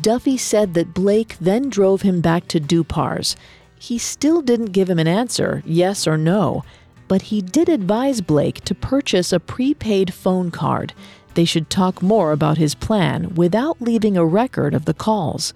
[0.00, 3.36] Duffy said that Blake then drove him back to Dupar's.
[3.78, 6.64] He still didn't give him an answer, yes or no
[7.08, 10.92] but he did advise Blake to purchase a prepaid phone card.
[11.34, 15.52] They should talk more about his plan without leaving a record of the calls.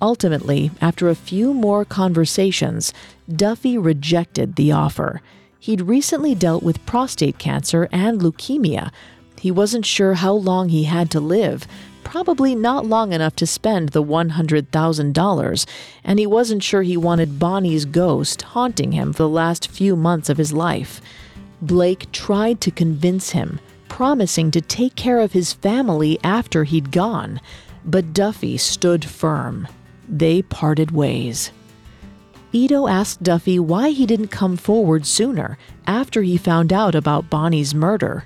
[0.00, 2.92] Ultimately, after a few more conversations,
[3.32, 5.22] Duffy rejected the offer.
[5.58, 8.92] He'd recently dealt with prostate cancer and leukemia.
[9.40, 11.66] He wasn't sure how long he had to live,
[12.04, 15.66] probably not long enough to spend the $100,000,
[16.04, 20.28] and he wasn't sure he wanted Bonny's ghost haunting him for the last few months
[20.28, 21.00] of his life.
[21.60, 23.58] Blake tried to convince him,
[23.88, 27.40] promising to take care of his family after he'd gone,
[27.84, 29.68] but Duffy stood firm.
[30.08, 31.50] They parted ways.
[32.52, 37.74] Ito asked Duffy why he didn't come forward sooner after he found out about Bonny's
[37.74, 38.24] murder.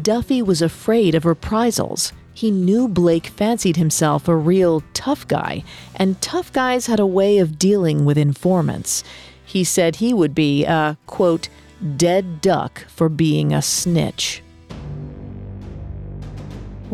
[0.00, 6.20] Duffy was afraid of reprisals He knew Blake fancied himself a real tough guy, and
[6.20, 9.02] tough guys had a way of dealing with informants.
[9.42, 11.48] He said he would be a, quote,
[11.96, 14.42] dead duck for being a snitch.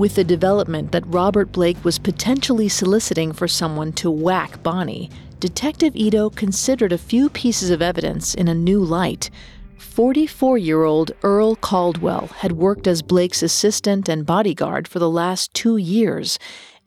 [0.02, 5.94] With the development that Robert Blake was potentially soliciting for someone to whack Bonny, Detective
[5.94, 9.30] Ito considered a few pieces of evidence in a new light.
[9.78, 15.54] 44 year old Earl Caldwell had worked as Blake's assistant and bodyguard for the last
[15.54, 16.36] two years.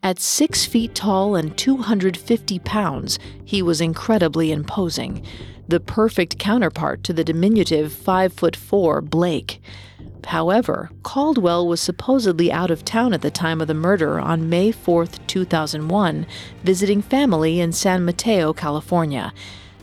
[0.02, 5.24] At six feet tall and 250 pounds, he was incredibly imposing,
[5.66, 9.62] the perfect counterpart to the diminutive 5 foot 4 Blake.
[10.26, 14.72] However, Caldwell was supposedly out of town at the time of the murder on May
[14.72, 16.26] 4, 2001,
[16.64, 19.32] visiting family in San Mateo, California.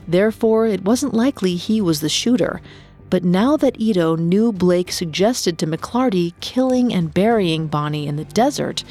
[0.05, 2.59] Therefore, it wasn't likely he was the shooter.
[3.09, 8.25] But now that Ito knew Blake suggested to McLarty killing and burying Bonny in the
[8.25, 8.83] desert,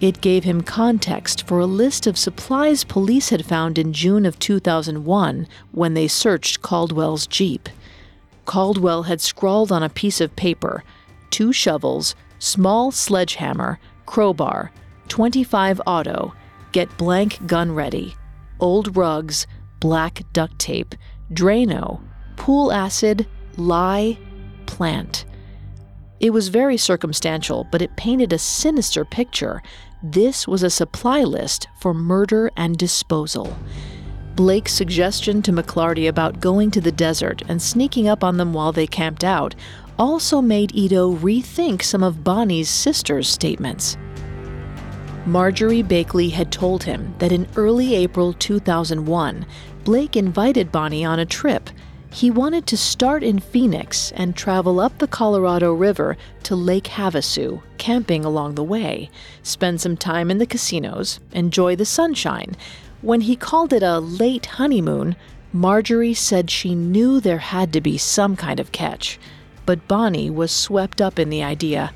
[0.00, 4.38] it gave him context for a list of supplies police had found in June of
[4.38, 7.68] 2001 when they searched Caldwell's Jeep.
[8.46, 10.82] Caldwell had scrawled on a piece of paper
[11.34, 14.70] two shovels, small sledgehammer, crowbar,
[15.08, 16.32] 25 auto,
[16.70, 18.14] get blank gun ready,
[18.60, 19.48] old rugs,
[19.80, 20.94] black duct tape,
[21.32, 22.00] Drano,
[22.36, 23.26] pool acid,
[23.56, 24.16] lye,
[24.66, 25.24] plant.
[26.20, 29.60] It was very circumstantial, but it painted a sinister picture.
[30.04, 33.56] This was a supply list for murder and disposal.
[34.36, 38.72] Blake's suggestion to McLarty about going to the desert and sneaking up on them while
[38.72, 39.54] they camped out
[39.98, 43.96] also made Ito rethink some of Bonny's sister's statements.
[45.26, 49.46] Marjorie Bakley had told him that in early April 2001,
[49.84, 51.70] Blake invited Bonny on a trip.
[52.12, 57.62] He wanted to start in Phoenix and travel up the Colorado River to Lake Havasu,
[57.78, 59.10] camping along the way,
[59.42, 62.56] spend some time in the casinos, enjoy the sunshine,
[63.04, 65.14] when he called it a late honeymoon,
[65.52, 69.18] Marjorie said she knew there had to be some kind of catch,
[69.66, 71.92] but Bonny was swept up in the idea.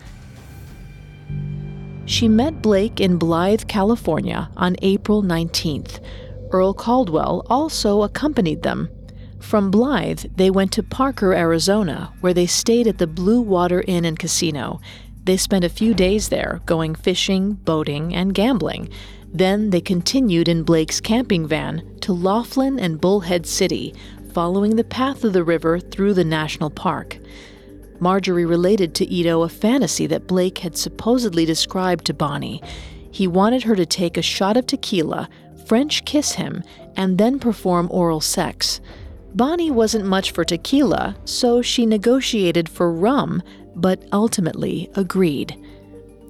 [2.06, 6.00] She met Blake in Blythe, California on April 19th.
[6.50, 8.88] Earl Caldwell also accompanied them.
[9.40, 14.04] From Blythe, they went to Parker, Arizona, where they stayed at the Blue Water Inn
[14.04, 14.80] and Casino.
[15.24, 18.88] They spent a few days there, going fishing, boating, and gambling.
[19.30, 23.94] Then they continued in Blake's camping van to Laughlin and Bullhead City,
[24.32, 27.18] following the path of the river through the national park.
[28.01, 32.62] Marjorie related to Ito a fantasy that Blake had supposedly described to Bonny.
[33.11, 35.28] He wanted her to take a shot of tequila,
[35.66, 36.62] French kiss him,
[36.96, 38.80] and then perform oral sex.
[39.34, 43.42] Bonny wasn't much for tequila, so she negotiated for rum,
[43.74, 45.57] but ultimately agreed.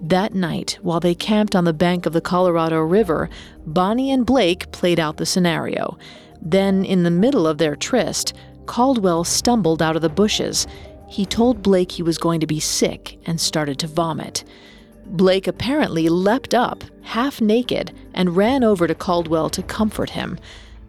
[0.03, 3.29] That night, while they camped on the bank of the Colorado River,
[3.67, 5.99] Bonny and Blake played out the scenario.
[6.41, 8.33] Then, in the middle of their tryst,
[8.67, 10.67] Caldwell stumbled out of the bushes.
[11.09, 14.45] He told Blake he was going to be sick and started to vomit.
[15.07, 20.39] Blake apparently leapt up, half naked, and ran over to Caldwell to comfort him.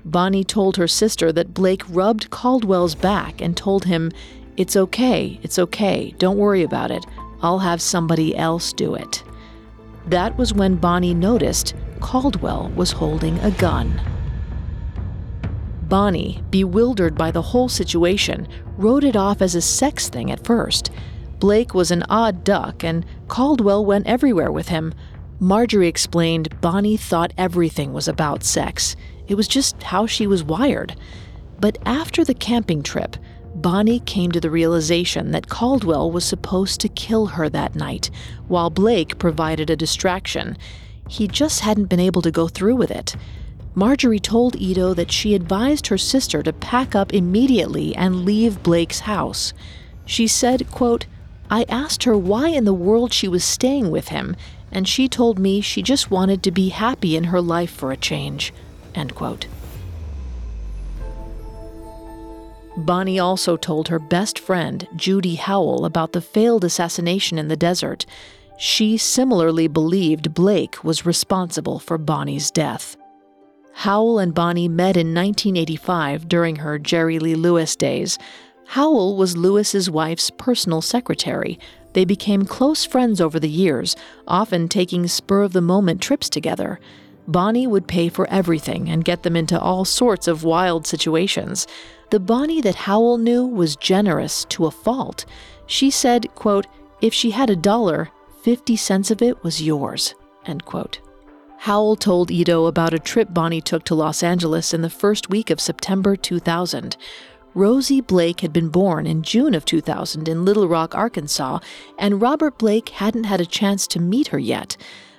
[0.04, 4.12] Bonny told her sister that Blake rubbed Caldwell's back and told him,
[4.58, 7.06] It's okay, it's okay, don't worry about it.
[7.42, 9.24] I'll have somebody else do it.
[10.08, 14.02] That was when Bonny noticed Caldwell was holding a gun.
[15.84, 18.48] Bonny, bewildered by the whole situation,
[18.80, 20.90] wrote it off as a sex thing at first.
[21.40, 24.94] Blake was an odd duck, and Caldwell went everywhere with him.
[25.40, 28.96] Marjorie explained Bonny thought everything was about sex.
[29.28, 30.96] It was just how she was wired.
[31.60, 33.18] But after the camping trip,
[33.54, 38.10] Bonny came to the realization that Caldwell was supposed to kill her that night,
[38.48, 40.58] while Blake provided a distraction.
[41.10, 43.16] He just hadn't been able to go through with it.
[43.76, 49.02] Marjorie told Ito that she advised her sister to pack up immediately and leave Blake's
[49.02, 49.54] house.
[50.06, 51.06] She said, quote,
[51.50, 54.36] I asked her why in the world she was staying with him,
[54.72, 57.98] and she told me she just wanted to be happy in her life for a
[57.98, 58.54] change.
[58.94, 59.48] End quote.
[62.78, 68.06] Bonny also told her best friend, Judy Howell, about the failed assassination in the desert.
[68.58, 72.96] She similarly believed Blake was responsible for Bonny's death.
[73.80, 78.18] Howell and Bonny met in 1985 during her Jerry Lee Lewis days.
[78.66, 81.58] Howell was Lewis's wife's personal secretary.
[81.94, 83.96] They became close friends over the years,
[84.28, 86.78] often taking spur of the moment trips together.
[87.26, 91.66] Bonny would pay for everything and get them into all sorts of wild situations.
[92.10, 95.24] The Bonny that Howell knew was generous to a fault.
[95.68, 96.68] She said, quote,
[97.00, 98.10] if she had a dollar,
[98.44, 100.16] 50 cents of it was yours.
[100.46, 101.00] End quote.
[101.64, 105.50] Howell told Ito about a trip Bonny took to Los Angeles in the first week
[105.50, 106.96] of September 2000.
[107.54, 111.60] Rosie Blake had been born in June of 2000 in Little Rock, Arkansas,
[111.98, 114.78] and Robert Blake hadn't had a chance to meet her yet.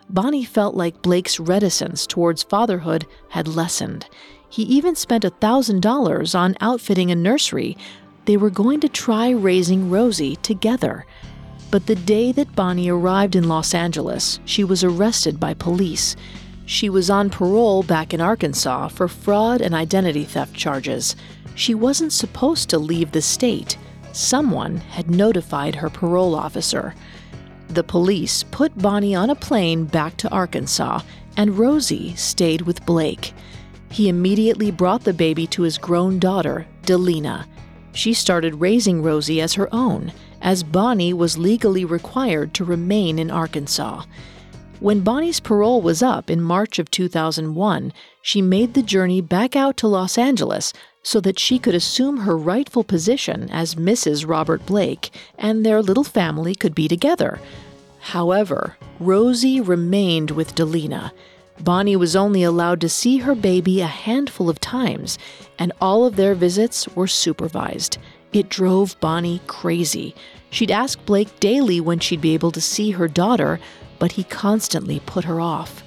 [0.09, 4.07] Bonny felt like Blake's reticence towards fatherhood had lessened.
[4.49, 7.77] He even spent $1,000 on outfitting a nursery.
[8.25, 11.05] They were going to try raising Rosie together.
[11.71, 16.17] But the day that Bonny arrived in Los Angeles, she was arrested by police.
[16.67, 21.15] She was on parole back in Arkansas for fraud and identity theft charges.
[21.55, 23.77] She wasn't supposed to leave the state.
[24.13, 26.95] Someone had notified her parole officer.
[27.69, 31.03] The police put Bonny on a plane back to Arkansas,
[31.37, 33.33] and Rosie stayed with Blake.
[33.91, 37.47] He immediately brought the baby to his grown daughter, Delinah.
[37.93, 43.31] She started raising Rosie as her own, as Bonny was legally required to remain in
[43.31, 44.05] Arkansas.
[44.81, 49.77] When Bonny's parole was up in March of 2001, she made the journey back out
[49.79, 50.73] to Los Angeles
[51.03, 54.27] so that she could assume her rightful position as Mrs.
[54.29, 57.41] Robert Blake and their little family could be together.
[58.01, 61.13] However, Rosie remained with Delinah.
[61.61, 65.19] Bonny was only allowed to see her baby a handful of times,
[65.59, 67.99] and all of their visits were supervised.
[68.33, 70.15] It drove Bonny crazy.
[70.51, 73.59] She'd ask Blake daily when she'd be able to see her daughter,
[73.99, 75.83] but he constantly put her off.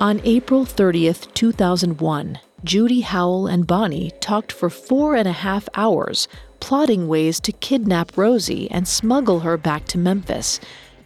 [0.00, 6.26] On April 30th, 2001, Judy Howell and Bonny talked for four and a half hours,
[6.58, 10.60] plotting ways to kidnap Rosie and smuggle her back to Memphis.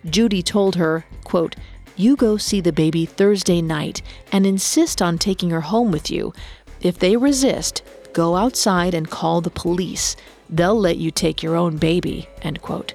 [0.04, 1.56] Judy told her, quote,
[1.96, 6.32] You go see the baby Thursday night and insist on taking her home with you.
[6.80, 7.82] If they resist,
[8.14, 10.16] go outside and call the police.
[10.48, 12.28] They'll let you take your own baby.
[12.42, 12.94] End quote.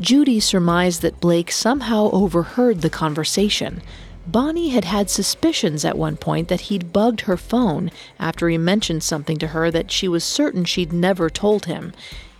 [0.00, 3.82] Judy surmised that Blake somehow overheard the conversation.
[4.26, 9.02] Bonny had had suspicions at one point that he'd bugged her phone after he mentioned
[9.02, 11.92] something to her that she was certain she'd never told him.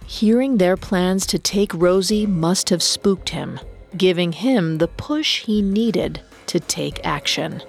[0.07, 3.59] Hearing their plans to take Rosie must have spooked him,
[3.97, 7.63] giving him the push he needed to take action.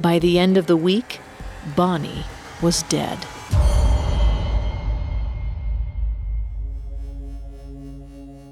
[0.00, 1.20] By the end of the week,
[1.74, 2.24] Bonny
[2.62, 3.18] was dead.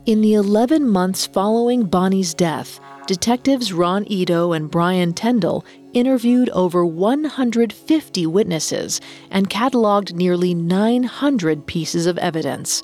[0.04, 6.84] In the 11 months following Bonny's death, detectives Ron Ito and Brian Tyndall interviewed over
[6.84, 9.00] 150 witnesses
[9.30, 12.82] and cataloged nearly 900 pieces of evidence.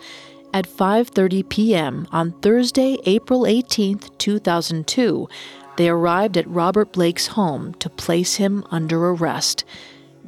[0.54, 2.06] At 5:30 p.m.
[2.12, 5.28] on Thursday, April 18, 2002,
[5.76, 9.64] they arrived at Robert Blake's home to place him under arrest.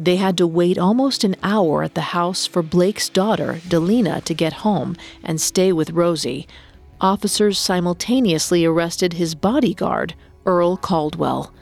[0.01, 4.33] They had to wait almost an hour at the house for Blake's daughter, Delinah, to
[4.33, 6.49] get home and stay with Rosie
[7.01, 11.53] officers simultaneously arrested his bodyguard, Earl Caldwell.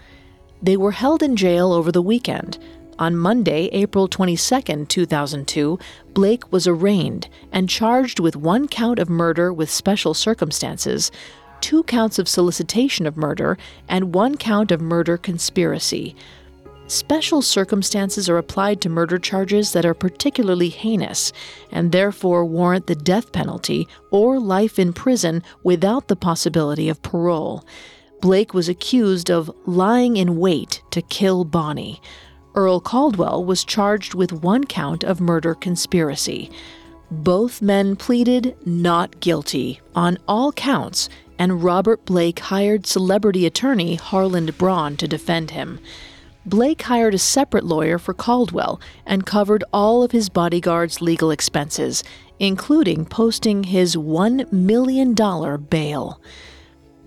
[0.63, 2.59] They were held in jail over the weekend.
[2.99, 5.79] On Monday, April 22, 2002,
[6.15, 11.13] Blake was arraigned and charged with one count of murder with special circumstances,
[11.61, 13.57] two counts of solicitation of murder,
[13.89, 16.17] and one count of murder conspiracy.
[16.89, 21.35] Special circumstances are applied to murder charges that are particularly heinous
[21.71, 27.63] and therefore warrant the death penalty or life in prison without the possibility of parole.
[28.23, 32.01] Blake was accused of lying in wait to kill Bonny.
[32.55, 36.51] Earl Caldwell was charged with one count of murder conspiracy.
[37.11, 44.57] Both men pleaded not guilty on all counts, and Robert Blake hired celebrity attorney Harland
[44.57, 45.81] Braun to defend him.
[46.47, 52.03] Blake hired a separate lawyer for Caldwell and covered all of his bodyguard's legal expenses,
[52.39, 55.15] including posting his $1 million
[55.69, 56.21] bail.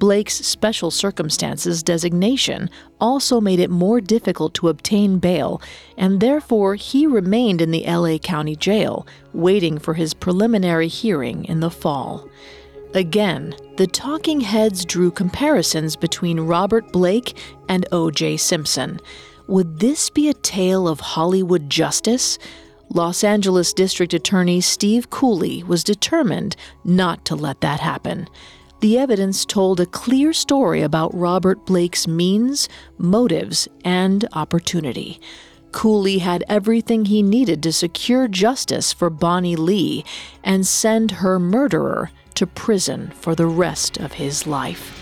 [0.02, 5.62] Blake's special circumstances designation also made it more difficult to obtain bail,
[5.96, 11.60] and therefore he remained in the LA County Jail, waiting for his preliminary hearing in
[11.60, 12.28] the fall.
[12.94, 17.38] Again, the talking heads drew comparisons between Robert Blake
[17.70, 18.36] and O.J.
[18.36, 19.00] Simpson.
[19.48, 22.38] Would this be a tale of Hollywood justice?
[22.90, 28.28] Los Angeles District Attorney Steve Cooley was determined not to let that happen.
[28.82, 32.68] The evidence told a clear story about Robert Blake's means,
[32.98, 35.22] motives, and opportunity.
[35.72, 40.04] Cooley had everything he needed to secure justice for Bonny Lee
[40.44, 44.98] and send her murderer to prison for the rest of his life.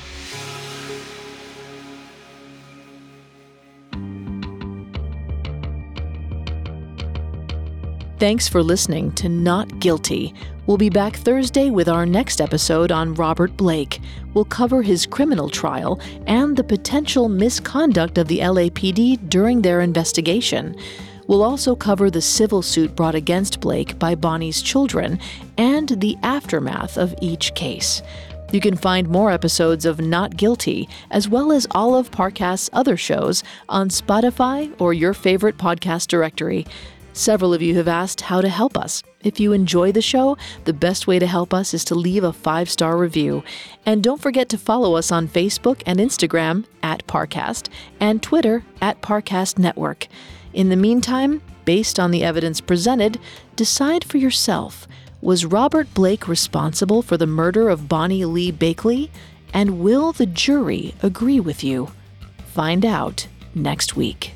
[8.19, 10.33] Thanks for listening to Not Guilty.
[10.67, 14.01] We'll be back Thursday with our next episode on Robert Blake.
[14.33, 20.75] We'll cover his criminal trial and the potential misconduct of the LAPD during their investigation.
[21.29, 25.19] We'll also cover the civil suit brought against Blake by Bonny's children
[25.59, 28.01] and the aftermath of each case.
[28.51, 32.97] You can find more episodes of Not Guilty, as well as all of Parcast's other
[32.97, 36.65] shows, on Spotify or your favorite podcast directory.
[37.13, 39.03] Several of you have asked how to help us.
[39.21, 42.33] If you enjoy the show, the best way to help us is to leave a
[42.33, 43.43] five star review.
[43.85, 47.69] And don't forget to follow us on Facebook and Instagram at Parcast
[47.99, 50.07] and Twitter at Parcast Network.
[50.53, 53.19] In the meantime, based on the evidence presented,
[53.55, 54.87] decide for yourself
[55.21, 59.09] was Robert Blake responsible for the murder of Bonny Lee Bakley?
[59.53, 61.91] And will the jury agree with you?
[62.53, 64.33] Find out next week.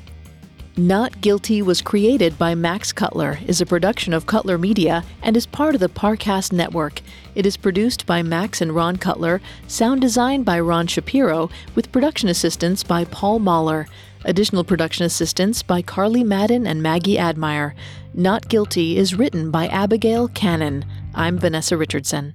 [0.76, 5.46] Not Guilty was created by Max Cutler, is a production of Cutler Media, and is
[5.46, 7.00] part of the Parcast Network.
[7.36, 12.28] It is produced by Max and Ron Cutler, sound designed by Ron Shapiro, with production
[12.28, 13.86] assistance by Paul Mahler.
[14.26, 17.74] Additional production assistance by Carly Madden and Maggie Admire.
[18.14, 20.86] Not Guilty is written by Abigail Cannon.
[21.14, 22.34] I'm Vanessa Richardson.